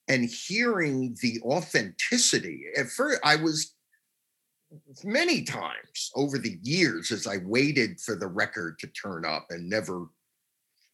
[0.07, 2.65] and hearing the authenticity.
[2.77, 3.73] At first, I was
[5.03, 9.69] many times over the years as I waited for the record to turn up and
[9.69, 10.07] never,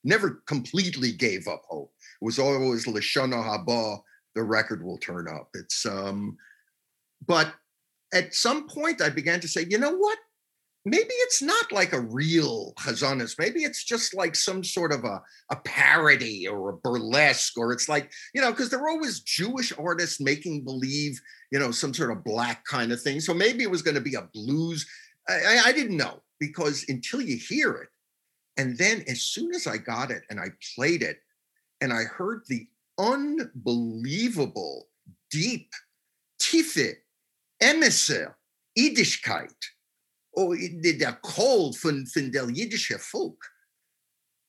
[0.04, 1.92] never completely gave up hope.
[2.22, 4.00] It was always Lashana Haba,
[4.36, 5.50] the record will turn up.
[5.54, 6.38] It's um,
[7.26, 7.54] but
[8.14, 10.18] at some point I began to say, you know what?
[10.86, 13.40] Maybe it's not like a real chazonis.
[13.40, 17.88] Maybe it's just like some sort of a, a parody or a burlesque, or it's
[17.88, 21.20] like, you know, because there are always Jewish artists making believe,
[21.52, 23.20] you know, some sort of black kind of thing.
[23.20, 24.86] So maybe it was going to be a blues.
[25.28, 27.90] I, I didn't know because until you hear it.
[28.58, 31.20] And then as soon as I got it and I played it
[31.82, 32.68] and I heard the
[33.00, 34.90] unbelievable,
[35.32, 35.72] deep,
[36.40, 36.98] tiefe,
[37.62, 38.28] emissary,
[38.78, 39.54] Yiddishkeit
[40.36, 43.44] oh, der Call von, der jüdische Folk,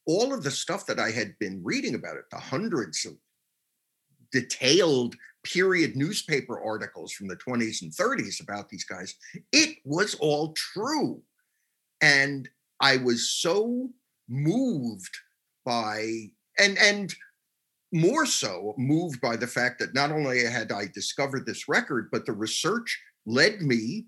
[0.07, 3.14] all of the stuff that I had been reading about it, the hundreds of
[4.33, 9.14] detailed period newspaper articles from the 20s and 30s about these guys,
[9.53, 11.23] it was all true.
[12.01, 12.49] And
[12.81, 13.90] I was so
[14.29, 15.16] moved
[15.64, 17.14] by, and, and,
[17.92, 22.27] more so moved by the fact that not only had I discovered this record, but
[22.27, 24.07] the research led me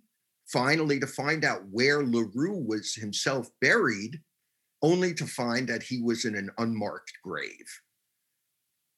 [0.52, 4.20] finally to find out where LaRue was himself buried,
[4.82, 7.66] only to find that he was in an unmarked grave.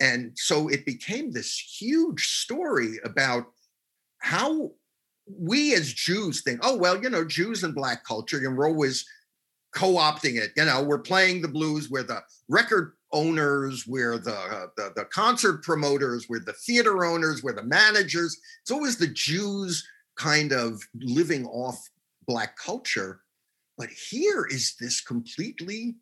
[0.01, 3.47] And so it became this huge story about
[4.19, 4.73] how
[5.27, 9.05] we as Jews think, oh, well, you know, Jews and Black culture, and we're always
[9.75, 10.53] co opting it.
[10.57, 15.05] You know, we're playing the blues, we're the record owners, we're the, uh, the, the
[15.07, 18.39] concert promoters, we're the theater owners, we're the managers.
[18.63, 19.87] It's always the Jews
[20.19, 21.79] kind of living off
[22.27, 23.21] black culture.
[23.79, 25.97] But here is this completely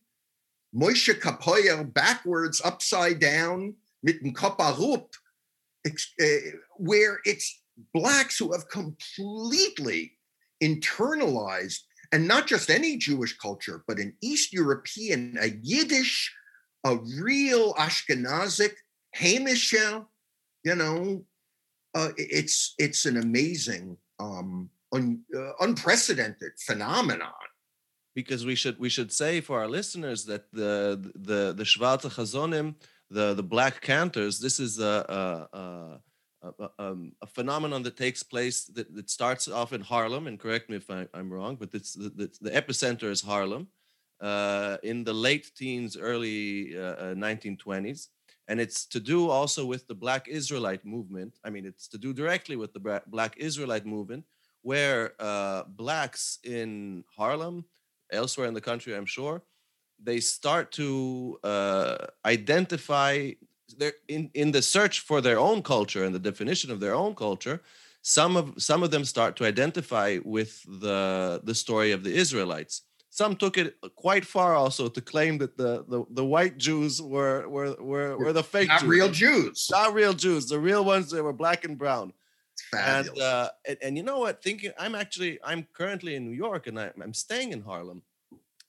[0.74, 5.08] Moshe Kapoyer backwards, upside down, mitten Koparup,
[5.86, 6.38] eh,
[6.76, 7.62] where it's
[7.94, 10.12] blacks who have completely
[10.62, 11.80] internalized
[12.12, 16.32] and not just any Jewish culture, but an East European, a Yiddish,
[16.84, 18.72] a real Ashkenazic,
[19.16, 20.06] Hamisha,
[20.64, 21.24] you know,
[21.94, 27.32] uh, it's it's an amazing, um, un, uh, unprecedented phenomenon.
[28.14, 32.74] Because we should we should say for our listeners that the the the Schwarze Chazonim,
[33.10, 36.00] the the black cantors, this is a, a, a
[36.42, 40.70] a, um, a, phenomenon that takes place that, that, starts off in Harlem, and correct
[40.70, 43.68] me if I, am wrong, but it's the, the, the, epicenter is Harlem
[44.20, 48.08] uh, in the late teens, early uh, 1920s.
[48.48, 51.38] And it's to do also with the Black Israelite movement.
[51.44, 54.24] I mean, it's to do directly with the Black Israelite movement,
[54.62, 57.64] where uh, Blacks in Harlem,
[58.12, 59.42] elsewhere in the country, I'm sure,
[60.02, 63.32] they start to uh, identify
[63.78, 67.14] they're in, in the search for their own culture and the definition of their own
[67.14, 67.60] culture
[68.02, 72.82] some of some of them start to identify with the the story of the israelites
[73.16, 77.48] some took it quite far also to claim that the the, the white jews were
[77.48, 78.88] were were, were the fake not jews.
[78.96, 82.12] real jews not real jews the real ones that were black and brown
[82.72, 86.66] and, uh, and, and you know what thinking i'm actually i'm currently in new york
[86.66, 88.02] and I, i'm staying in harlem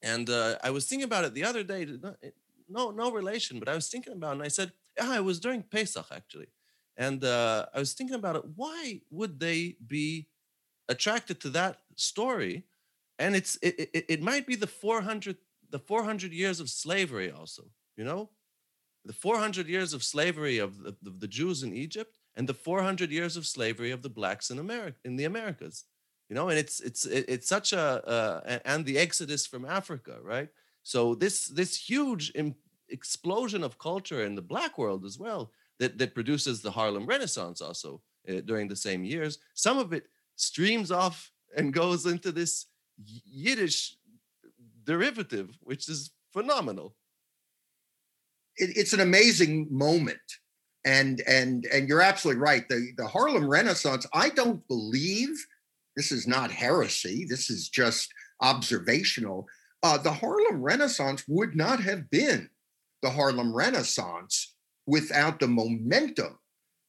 [0.01, 1.85] and uh, i was thinking about it the other day
[2.69, 5.39] no no relation but i was thinking about it and i said yeah, it was
[5.39, 6.47] during Pesach actually,
[6.95, 8.43] and uh, I was thinking about it.
[8.55, 10.27] Why would they be
[10.89, 12.65] attracted to that story?
[13.19, 15.37] And it's it, it, it might be the 400
[15.69, 17.63] the 400 years of slavery also.
[17.95, 18.29] You know,
[19.05, 23.35] the 400 years of slavery of the, the Jews in Egypt and the 400 years
[23.35, 25.85] of slavery of the blacks in America in the Americas.
[26.29, 30.49] You know, and it's it's it's such a uh, and the exodus from Africa, right?
[30.83, 32.33] So this this huge
[32.89, 37.61] explosion of culture in the black world as well that, that produces the Harlem Renaissance
[37.61, 39.39] also uh, during the same years.
[39.53, 42.67] Some of it streams off and goes into this
[43.05, 43.95] Yiddish
[44.83, 46.95] derivative, which is phenomenal.
[48.55, 50.19] It, it's an amazing moment.
[50.85, 52.67] And and and you're absolutely right.
[52.69, 55.29] The the Harlem Renaissance, I don't believe
[55.97, 57.25] this is not heresy.
[57.27, 59.47] This is just observational.
[59.83, 62.49] Uh, the Harlem Renaissance would not have been
[63.01, 66.39] the Harlem Renaissance without the momentum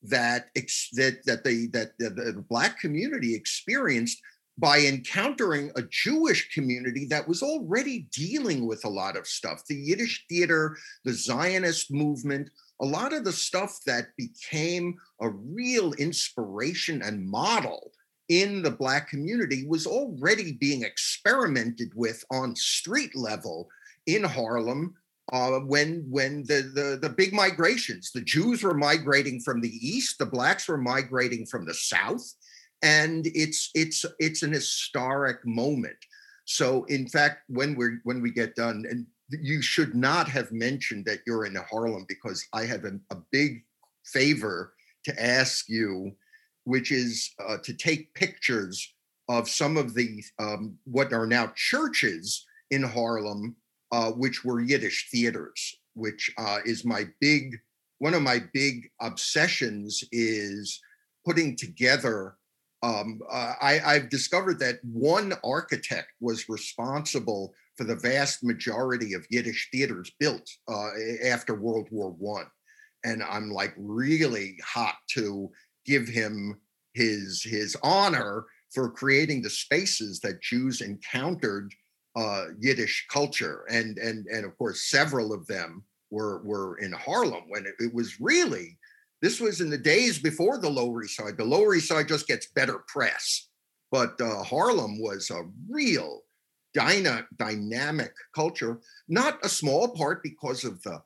[0.02, 4.20] that that that the that the, the black community experienced
[4.58, 9.62] by encountering a Jewish community that was already dealing with a lot of stuff.
[9.68, 12.50] The Yiddish theater, the Zionist movement,
[12.80, 17.92] a lot of the stuff that became a real inspiration and model
[18.28, 23.68] in the Black community was already being experimented with on street level
[24.06, 24.94] in Harlem
[25.32, 30.18] uh, when when the, the the big migrations, the Jews were migrating from the east,
[30.18, 32.32] the blacks were migrating from the south,
[32.82, 35.96] and it's it's it's an historic moment.
[36.44, 41.04] So, in fact, when we're when we get done, and you should not have mentioned
[41.06, 43.64] that you're in Harlem because I have a, a big
[44.04, 44.72] favor
[45.04, 46.12] to ask you,
[46.64, 48.94] which is uh, to take pictures
[49.28, 53.56] of some of the um, what are now churches in Harlem
[53.92, 57.58] uh, which were Yiddish theaters, which uh, is my big,
[57.98, 60.80] one of my big obsessions is
[61.26, 62.36] putting together.
[62.82, 69.26] Um, uh, I, I've discovered that one architect was responsible for the vast majority of
[69.30, 70.90] Yiddish theaters built uh,
[71.24, 72.46] after World War One,
[73.04, 75.50] and I'm like really hot to
[75.86, 76.60] give him
[76.94, 81.72] his his honor for creating the spaces that Jews encountered
[82.16, 87.44] uh, Yiddish culture, and and and of course several of them were were in Harlem
[87.48, 88.77] when it, it was really
[89.22, 91.36] this was in the days before the Lower East Side.
[91.36, 93.48] The Lower East Side just gets better press,
[93.90, 96.22] but uh, Harlem was a real
[96.74, 101.00] dyna, dynamic culture, not a small part because of the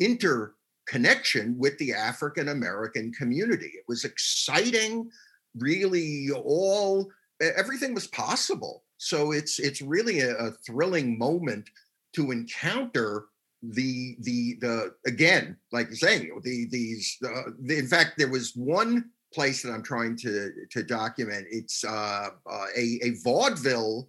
[0.00, 3.72] interconnection with the African American community.
[3.74, 5.10] It was exciting,
[5.58, 7.10] really all
[7.40, 11.68] everything was possible so it's it's really a, a thrilling moment
[12.14, 13.26] to encounter
[13.62, 18.52] the the the again like you're saying the these uh, the, in fact there was
[18.54, 21.46] one place that i'm trying to to document.
[21.50, 24.08] It's uh, uh, a, a vaudeville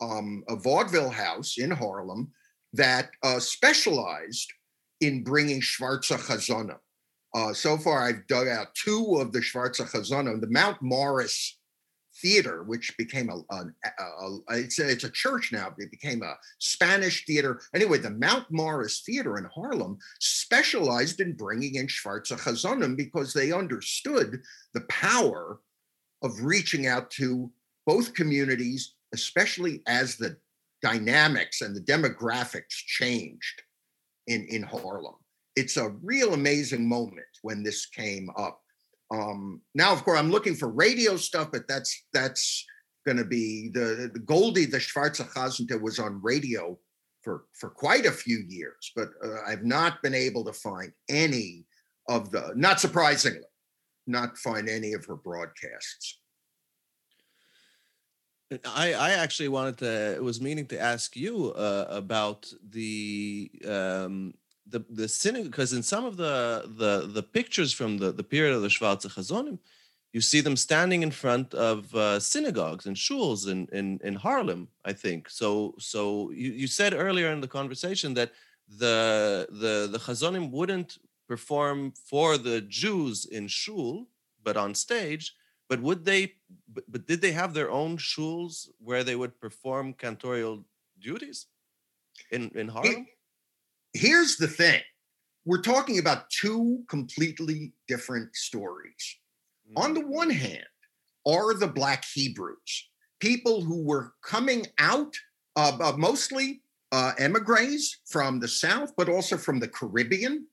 [0.00, 2.32] um, a vaudeville house in harlem
[2.72, 4.52] that uh, specialized
[5.00, 6.78] in bringing schwarze chazonim
[7.34, 11.55] uh, so far i've dug out two of the schwarze chazonim the mount morris
[12.22, 13.64] theater, which became a, a,
[13.98, 14.04] a,
[14.48, 15.74] a, it's, a, it's a church now.
[15.78, 17.60] It became a Spanish theater.
[17.74, 23.52] Anyway, the Mount Morris Theater in Harlem specialized in bringing in Schwarze Chazonim because they
[23.52, 24.40] understood
[24.74, 25.60] the power
[26.22, 27.50] of reaching out to
[27.86, 30.36] both communities especially as the
[30.82, 33.62] dynamics and the demographics changed
[34.26, 35.14] in, in Harlem.
[35.54, 38.60] It's a real amazing moment when this came up.
[39.10, 42.64] Um, now, of course, I'm looking for radio stuff, but that's that's
[43.04, 46.76] going to be the, the Goldie, the Schwarze Chazante was on radio
[47.22, 51.66] for for quite a few years, but uh, I've not been able to find any
[52.08, 52.52] of the.
[52.56, 53.40] Not surprisingly,
[54.06, 56.20] not find any of her broadcasts.
[58.64, 64.34] I, I actually wanted to was meaning to ask you uh, about the um,
[64.68, 68.54] the the synagogue because in some of the the the pictures from the the period
[68.54, 69.58] of the Schwarze Chazonim,
[70.12, 74.68] you see them standing in front of uh, synagogues and shuls in, in in Harlem.
[74.84, 75.74] I think so.
[75.78, 78.32] So you, you said earlier in the conversation that
[78.68, 80.98] the the the Chazonim wouldn't
[81.28, 84.06] perform for the Jews in shul,
[84.42, 85.34] but on stage
[85.68, 86.34] but would they?
[86.72, 90.64] But, but did they have their own shuls where they would perform cantorial
[91.00, 91.46] duties
[92.30, 93.06] in in Harlem?
[93.96, 94.82] Here's the thing:
[95.44, 99.16] we're talking about two completely different stories.
[99.68, 99.78] Mm-hmm.
[99.78, 100.08] On the mm.
[100.08, 100.66] one hand,
[101.26, 102.88] are the Black Hebrews
[103.20, 105.14] people who were coming out,
[105.56, 106.60] uh, uh, mostly
[106.92, 110.46] uh, emigres from the South, but also from the Caribbean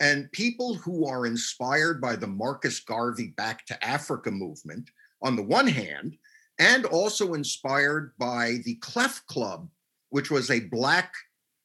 [0.00, 4.90] and people who are inspired by the Marcus Garvey Back to Africa movement,
[5.22, 6.16] on the one hand,
[6.58, 9.68] and also inspired by the Clef Club,
[10.10, 11.12] which was a Black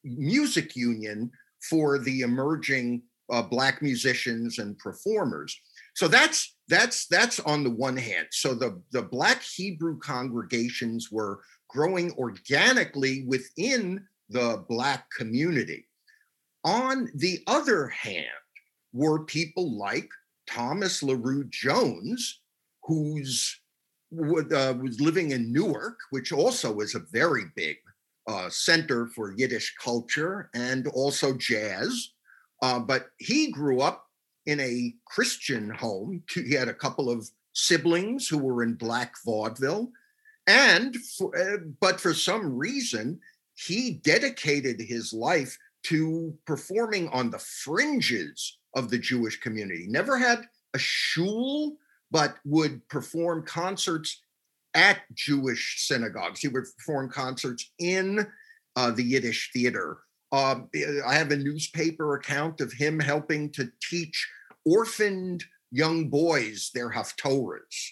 [0.04, 1.30] music union
[1.60, 5.58] for the emerging uh, Black musicians and performers.
[5.94, 8.28] So that's that's that's on the one hand.
[8.30, 15.86] So the the Black Hebrew congregations were growing organically within the Black community.
[16.64, 18.26] On the other hand,
[18.92, 20.08] were people like
[20.46, 22.40] Thomas LaRue Jones,
[22.84, 23.60] who's
[24.14, 27.76] uh, was living in Newark, which also was a very big
[28.26, 32.12] uh, center for Yiddish culture and also jazz.
[32.62, 34.06] Uh, but he grew up
[34.46, 36.22] in a Christian home.
[36.32, 39.90] He had a couple of siblings who were in Black vaudeville,
[40.46, 43.20] and for, uh, but for some reason
[43.54, 49.86] he dedicated his life to performing on the fringes of the Jewish community.
[49.88, 51.76] Never had a shul,
[52.10, 54.21] but would perform concerts
[54.74, 56.40] at Jewish synagogues.
[56.40, 58.26] He would perform concerts in
[58.76, 59.98] uh, the Yiddish theater.
[60.30, 60.60] Uh,
[61.06, 64.26] I have a newspaper account of him helping to teach
[64.64, 67.90] orphaned young boys their haftorahs.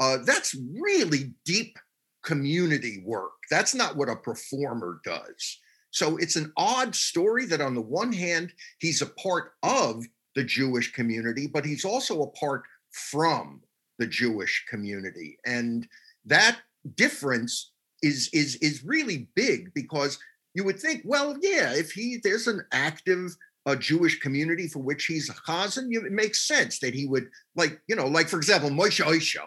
[0.00, 1.78] Uh, that's really deep
[2.24, 3.32] community work.
[3.50, 5.58] That's not what a performer does.
[5.90, 10.04] So it's an odd story that, on the one hand, he's a part of
[10.34, 12.62] the Jewish community, but he's also a part
[12.92, 13.62] from
[13.98, 15.38] the Jewish community.
[15.46, 15.88] And
[16.28, 16.58] that
[16.94, 17.72] difference
[18.02, 20.18] is is is really big because
[20.54, 25.06] you would think, well, yeah, if he there's an active uh, Jewish community for which
[25.06, 28.70] he's a chazan, it makes sense that he would like, you know, like for example,
[28.70, 29.46] Moishe Oysher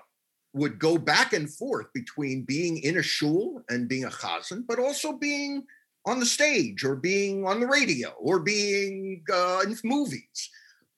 [0.54, 4.80] would go back and forth between being in a shul and being a chazan, but
[4.80, 5.64] also being
[6.06, 10.50] on the stage or being on the radio or being uh, in movies.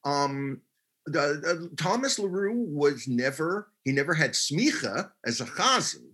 [0.06, 0.62] Um,
[1.06, 6.10] the, Thomas LaRue was never, he never had smicha as a chazan.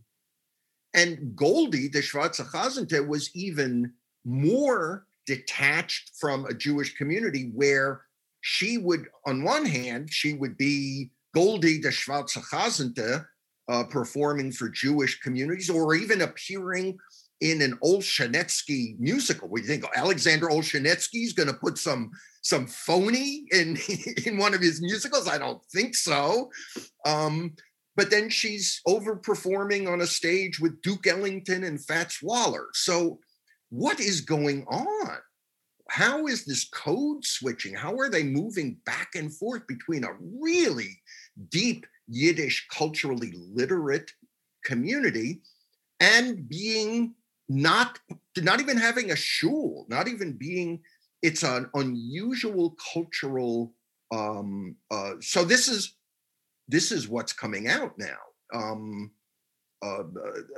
[0.93, 3.93] And Goldie, the Schwarze Chazante, was even
[4.25, 8.01] more detached from a Jewish community where
[8.41, 13.25] she would, on one hand, she would be Goldie, the Schwarze Chazante,
[13.67, 16.97] uh, performing for Jewish communities or even appearing
[17.41, 19.47] in an Olshanetsky musical.
[19.47, 22.11] We think Alexander Olshanetsky is going to put some
[22.41, 23.77] some phony in
[24.25, 25.27] in one of his musicals?
[25.27, 26.49] I don't think so.
[27.05, 27.55] Um,
[27.95, 32.67] but then she's overperforming on a stage with Duke Ellington and Fats Waller.
[32.73, 33.19] So
[33.69, 35.17] what is going on?
[35.89, 37.73] How is this code switching?
[37.73, 41.01] How are they moving back and forth between a really
[41.49, 44.11] deep Yiddish culturally literate
[44.63, 45.41] community
[45.99, 47.15] and being
[47.47, 47.99] not
[48.37, 50.81] not even having a shul, not even being
[51.21, 53.73] it's an unusual cultural
[54.11, 55.95] um, uh, so this is
[56.67, 58.17] this is what's coming out now.
[58.53, 59.11] Um,
[59.83, 60.03] uh,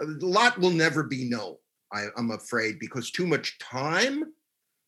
[0.02, 1.56] a lot will never be known
[1.94, 4.24] I, am afraid because too much time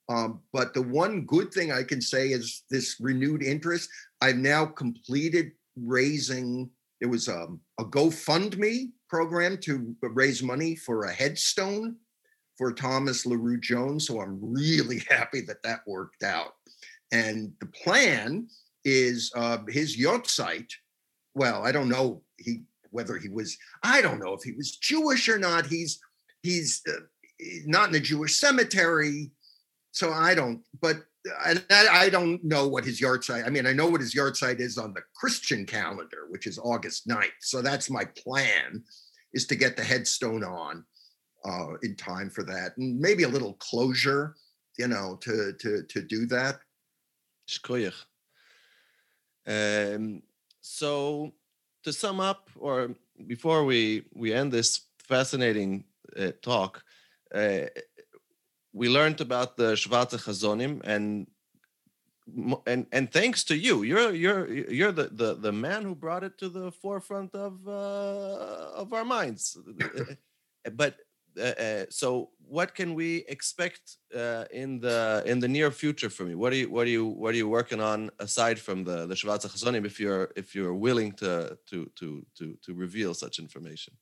[0.09, 3.89] um, but the one good thing i can say is this renewed interest.
[4.21, 6.69] I've now completed raising
[7.01, 11.97] it was um, a gofundme program to raise money for a headstone
[12.57, 14.07] for Thomas LaRue Jones.
[14.07, 16.53] So I'm really happy that that worked out.
[17.11, 18.47] And the plan
[18.85, 20.73] is uh, his site.
[21.35, 22.21] Well, I don't know.
[22.37, 25.65] He whether he was, I don't know if he was Jewish or not.
[25.65, 25.99] He's
[26.43, 27.01] he's uh,
[27.65, 29.31] not in a Jewish cemetery,
[29.91, 30.61] so I don't.
[30.79, 30.97] But
[31.39, 33.45] I, I don't know what his yahrzeit.
[33.45, 37.07] I mean, I know what his yahrzeit is on the Christian calendar, which is August
[37.07, 37.29] 9th.
[37.39, 38.83] So that's my plan,
[39.33, 40.83] is to get the headstone on
[41.45, 44.35] uh, in time for that, and maybe a little closure,
[44.77, 46.59] you know, to to to do that.
[49.45, 50.23] Um,
[50.61, 51.33] so
[51.83, 52.95] to sum up, or
[53.27, 55.83] before we we end this fascinating
[56.17, 56.83] uh, talk,
[57.33, 57.65] uh,
[58.71, 61.27] we learned about the Schwarze Chazonim and
[62.65, 66.37] and and thanks to you, you're you're you're the the, the man who brought it
[66.37, 69.57] to the forefront of uh, of our minds.
[70.73, 70.95] but
[71.39, 76.29] uh, uh, so what can we expect uh, in the in the near future from
[76.29, 76.37] you?
[76.37, 79.15] What are you what are you what are you working on aside from the the
[79.15, 79.85] Schwarze Chazonim?
[79.85, 83.93] If you're if you're willing to to to to to reveal such information.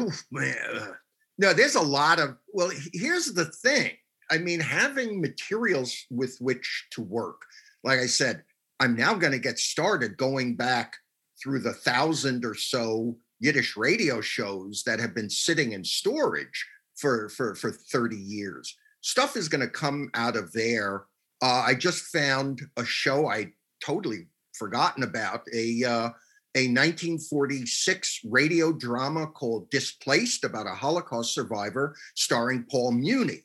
[0.00, 0.94] Oof, man.
[1.38, 2.70] No, there's a lot of well.
[2.92, 3.92] Here's the thing.
[4.30, 7.42] I mean, having materials with which to work.
[7.82, 8.42] Like I said,
[8.80, 10.96] I'm now going to get started going back
[11.42, 16.66] through the thousand or so Yiddish radio shows that have been sitting in storage
[16.96, 18.76] for for for 30 years.
[19.00, 21.04] Stuff is going to come out of there.
[21.42, 23.52] Uh, I just found a show I
[23.84, 26.10] totally forgotten about a uh,
[26.54, 33.44] a 1946 radio drama called Displaced about a Holocaust survivor, starring Paul Muni.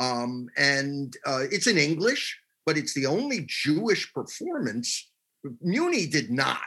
[0.00, 5.10] Um, and uh, it's in English, but it's the only Jewish performance.
[5.60, 6.58] Muni did not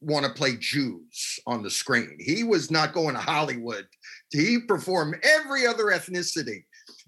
[0.00, 2.16] want to play Jews on the screen.
[2.20, 3.86] He was not going to Hollywood.
[4.30, 6.64] He performed every other ethnicity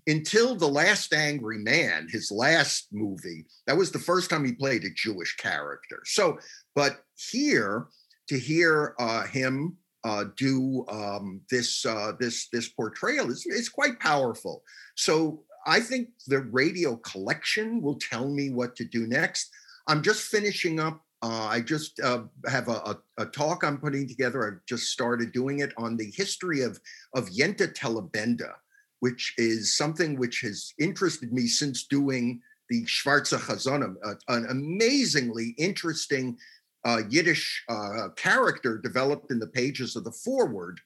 [0.06, 3.44] until The Last Angry Man, his last movie.
[3.66, 6.02] That was the first time he played a Jewish character.
[6.04, 6.38] So,
[6.74, 7.88] but here
[8.28, 13.98] to hear uh, him uh, do um, this uh, this this portrayal is is quite
[13.98, 14.62] powerful.
[14.94, 19.50] So I think the radio collection will tell me what to do next.
[19.88, 24.06] I'm just finishing up uh, I just uh, have a, a, a, talk I'm putting
[24.06, 24.46] together.
[24.46, 26.78] I've just started doing it on the history of,
[27.14, 28.52] of Yenta Telebenda,
[29.00, 35.54] which is something which has interested me since doing the Schwarze Chazonim, uh, an amazingly
[35.56, 36.36] interesting
[36.84, 40.80] uh, Yiddish uh, character developed in the pages of the Forward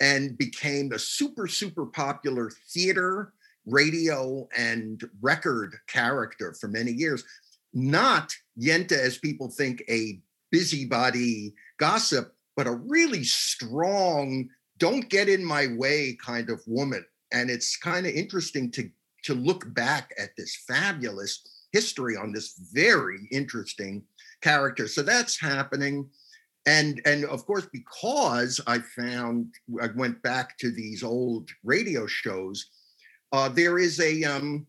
[0.00, 3.32] and became a super, super popular theater,
[3.64, 7.24] radio, and record character for many years
[7.76, 10.18] not Yenta, as people think, a
[10.50, 14.48] busybody gossip, but a really strong,
[14.78, 17.04] don't get in my way kind of woman.
[17.32, 18.88] And it's kind of interesting to,
[19.24, 24.02] to look back at this fabulous history on this very interesting
[24.40, 24.88] character.
[24.88, 26.08] So that's happening.
[26.64, 29.52] And, and of course, because I found,
[29.82, 32.64] I went back to these old radio shows,
[33.32, 34.66] uh, there is a, um,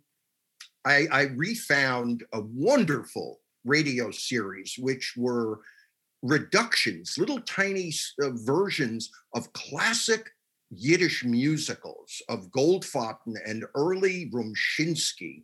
[0.87, 5.59] I, I refound a wonderful radio series, which were
[6.23, 10.29] reductions, little tiny uh, versions of classic
[10.69, 15.43] Yiddish musicals of Goldfaden and early Rumshinsky.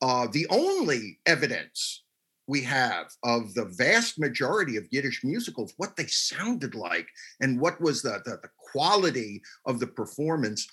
[0.00, 2.04] Uh, the only evidence
[2.46, 7.08] we have of the vast majority of Yiddish musicals, what they sounded like,
[7.40, 10.68] and what was the, the, the quality of the performance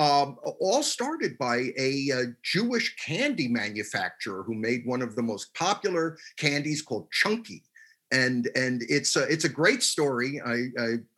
[0.00, 5.54] um, all started by a, a, Jewish candy manufacturer who made one of the most
[5.54, 7.62] popular candies called Chunky,
[8.10, 10.40] and and it's a, it's a great story.
[10.40, 10.68] I,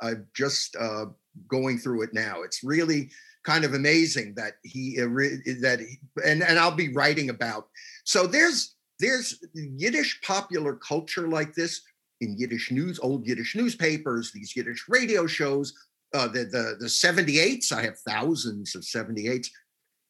[0.01, 1.07] I am just uh,
[1.47, 2.43] going through it now.
[2.43, 3.11] It's really
[3.45, 5.07] kind of amazing that he uh,
[5.61, 7.68] that he, and and I'll be writing about.
[8.03, 11.83] So there's there's Yiddish popular culture like this
[12.20, 15.72] in Yiddish news, old Yiddish newspapers, these Yiddish radio shows
[16.15, 17.73] uh, the, the the 78s.
[17.73, 19.49] I have thousands of 78s.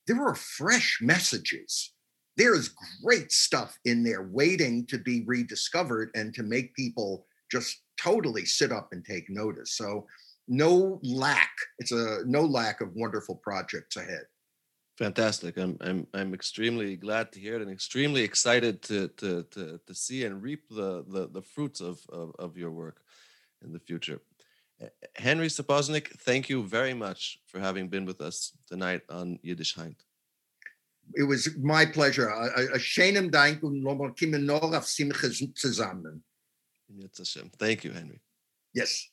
[0.06, 1.92] There are fresh messages.
[2.36, 7.82] There is great stuff in there waiting to be rediscovered and to make people just
[8.00, 9.76] totally sit up and take notice.
[9.76, 10.06] So
[10.48, 11.50] no lack.
[11.78, 14.24] It's a no lack of wonderful projects ahead.
[14.98, 15.56] Fantastic.
[15.56, 19.94] I'm I'm I'm extremely glad to hear it and extremely excited to to to, to
[19.94, 23.00] see and reap the, the the fruits of, of, of your work
[23.64, 24.20] in the future.
[25.14, 30.04] Henry Sapoznik, thank you very much for having been with us tonight on Yiddish Heint.
[31.14, 32.28] It was my pleasure.
[32.30, 36.22] A schönem Dank und nochmal kommen noch auf Simche zusammen.
[37.58, 38.20] Thank you, Henry.
[38.72, 39.08] Yes.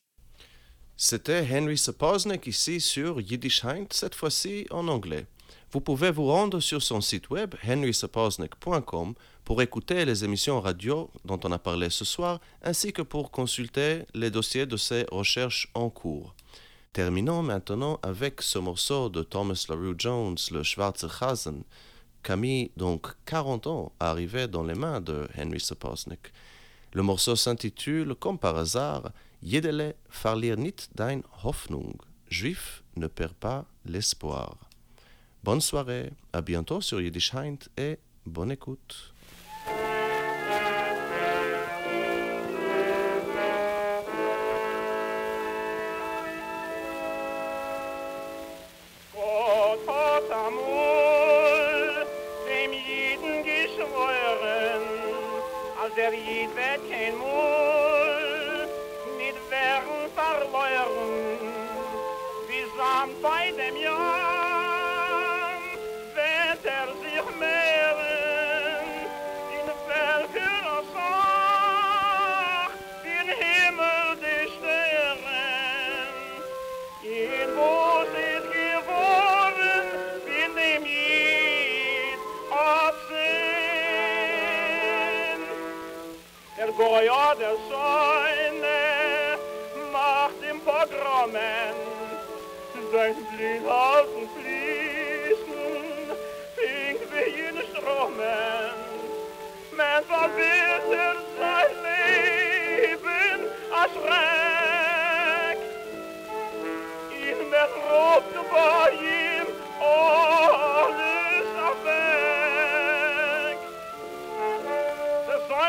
[0.97, 5.25] C'était Henry Sapoznik ici sur Yiddish Heint, cette fois-ci en anglais.
[5.71, 9.13] Vous pouvez vous rendre sur son site web henrysaposnik.com
[9.45, 14.03] pour écouter les émissions radio dont on a parlé ce soir, ainsi que pour consulter
[14.13, 16.35] les dossiers de ses recherches en cours.
[16.93, 21.63] Terminons maintenant avec ce morceau de Thomas LaRue Jones, le Schwarze Hasen,
[22.23, 26.31] qu'a mis donc 40 ans à arriver dans les mains de Henry Saposnik.
[26.93, 31.95] Le morceau s'intitule, comme par hasard, Jedele verliert nicht dein Hoffnung.
[32.29, 34.57] Juif ne perd pas l'espoir.
[35.41, 39.13] Bonne soirée, à bientôt sur Yiddish Heint et bonne écoute.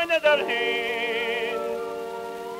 [0.01, 1.61] Säune dahin,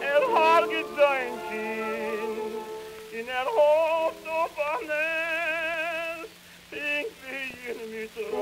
[0.01, 2.65] er har gedein Kind,
[3.11, 6.29] in er hofft auf Anes,
[6.69, 8.41] fing wie in Mitzrayim.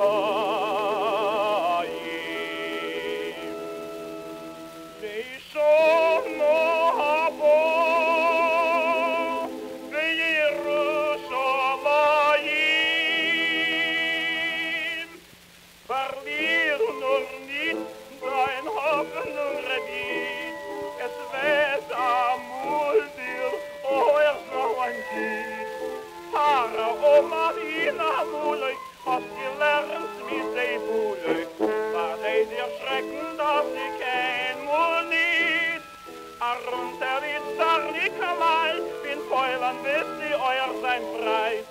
[39.70, 41.64] Feulan, wisst ihr, euer sein frei.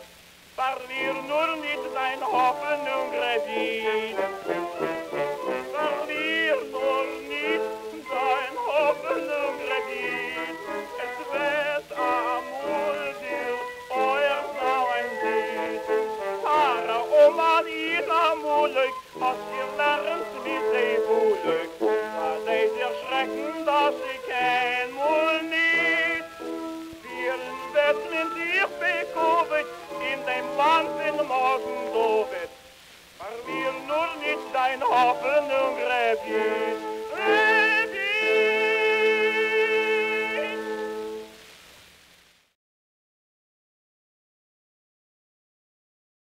[0.55, 4.38] Verlier nur nicht dein Hoffnung, Rebit.
[35.07, 36.88] open un greffier.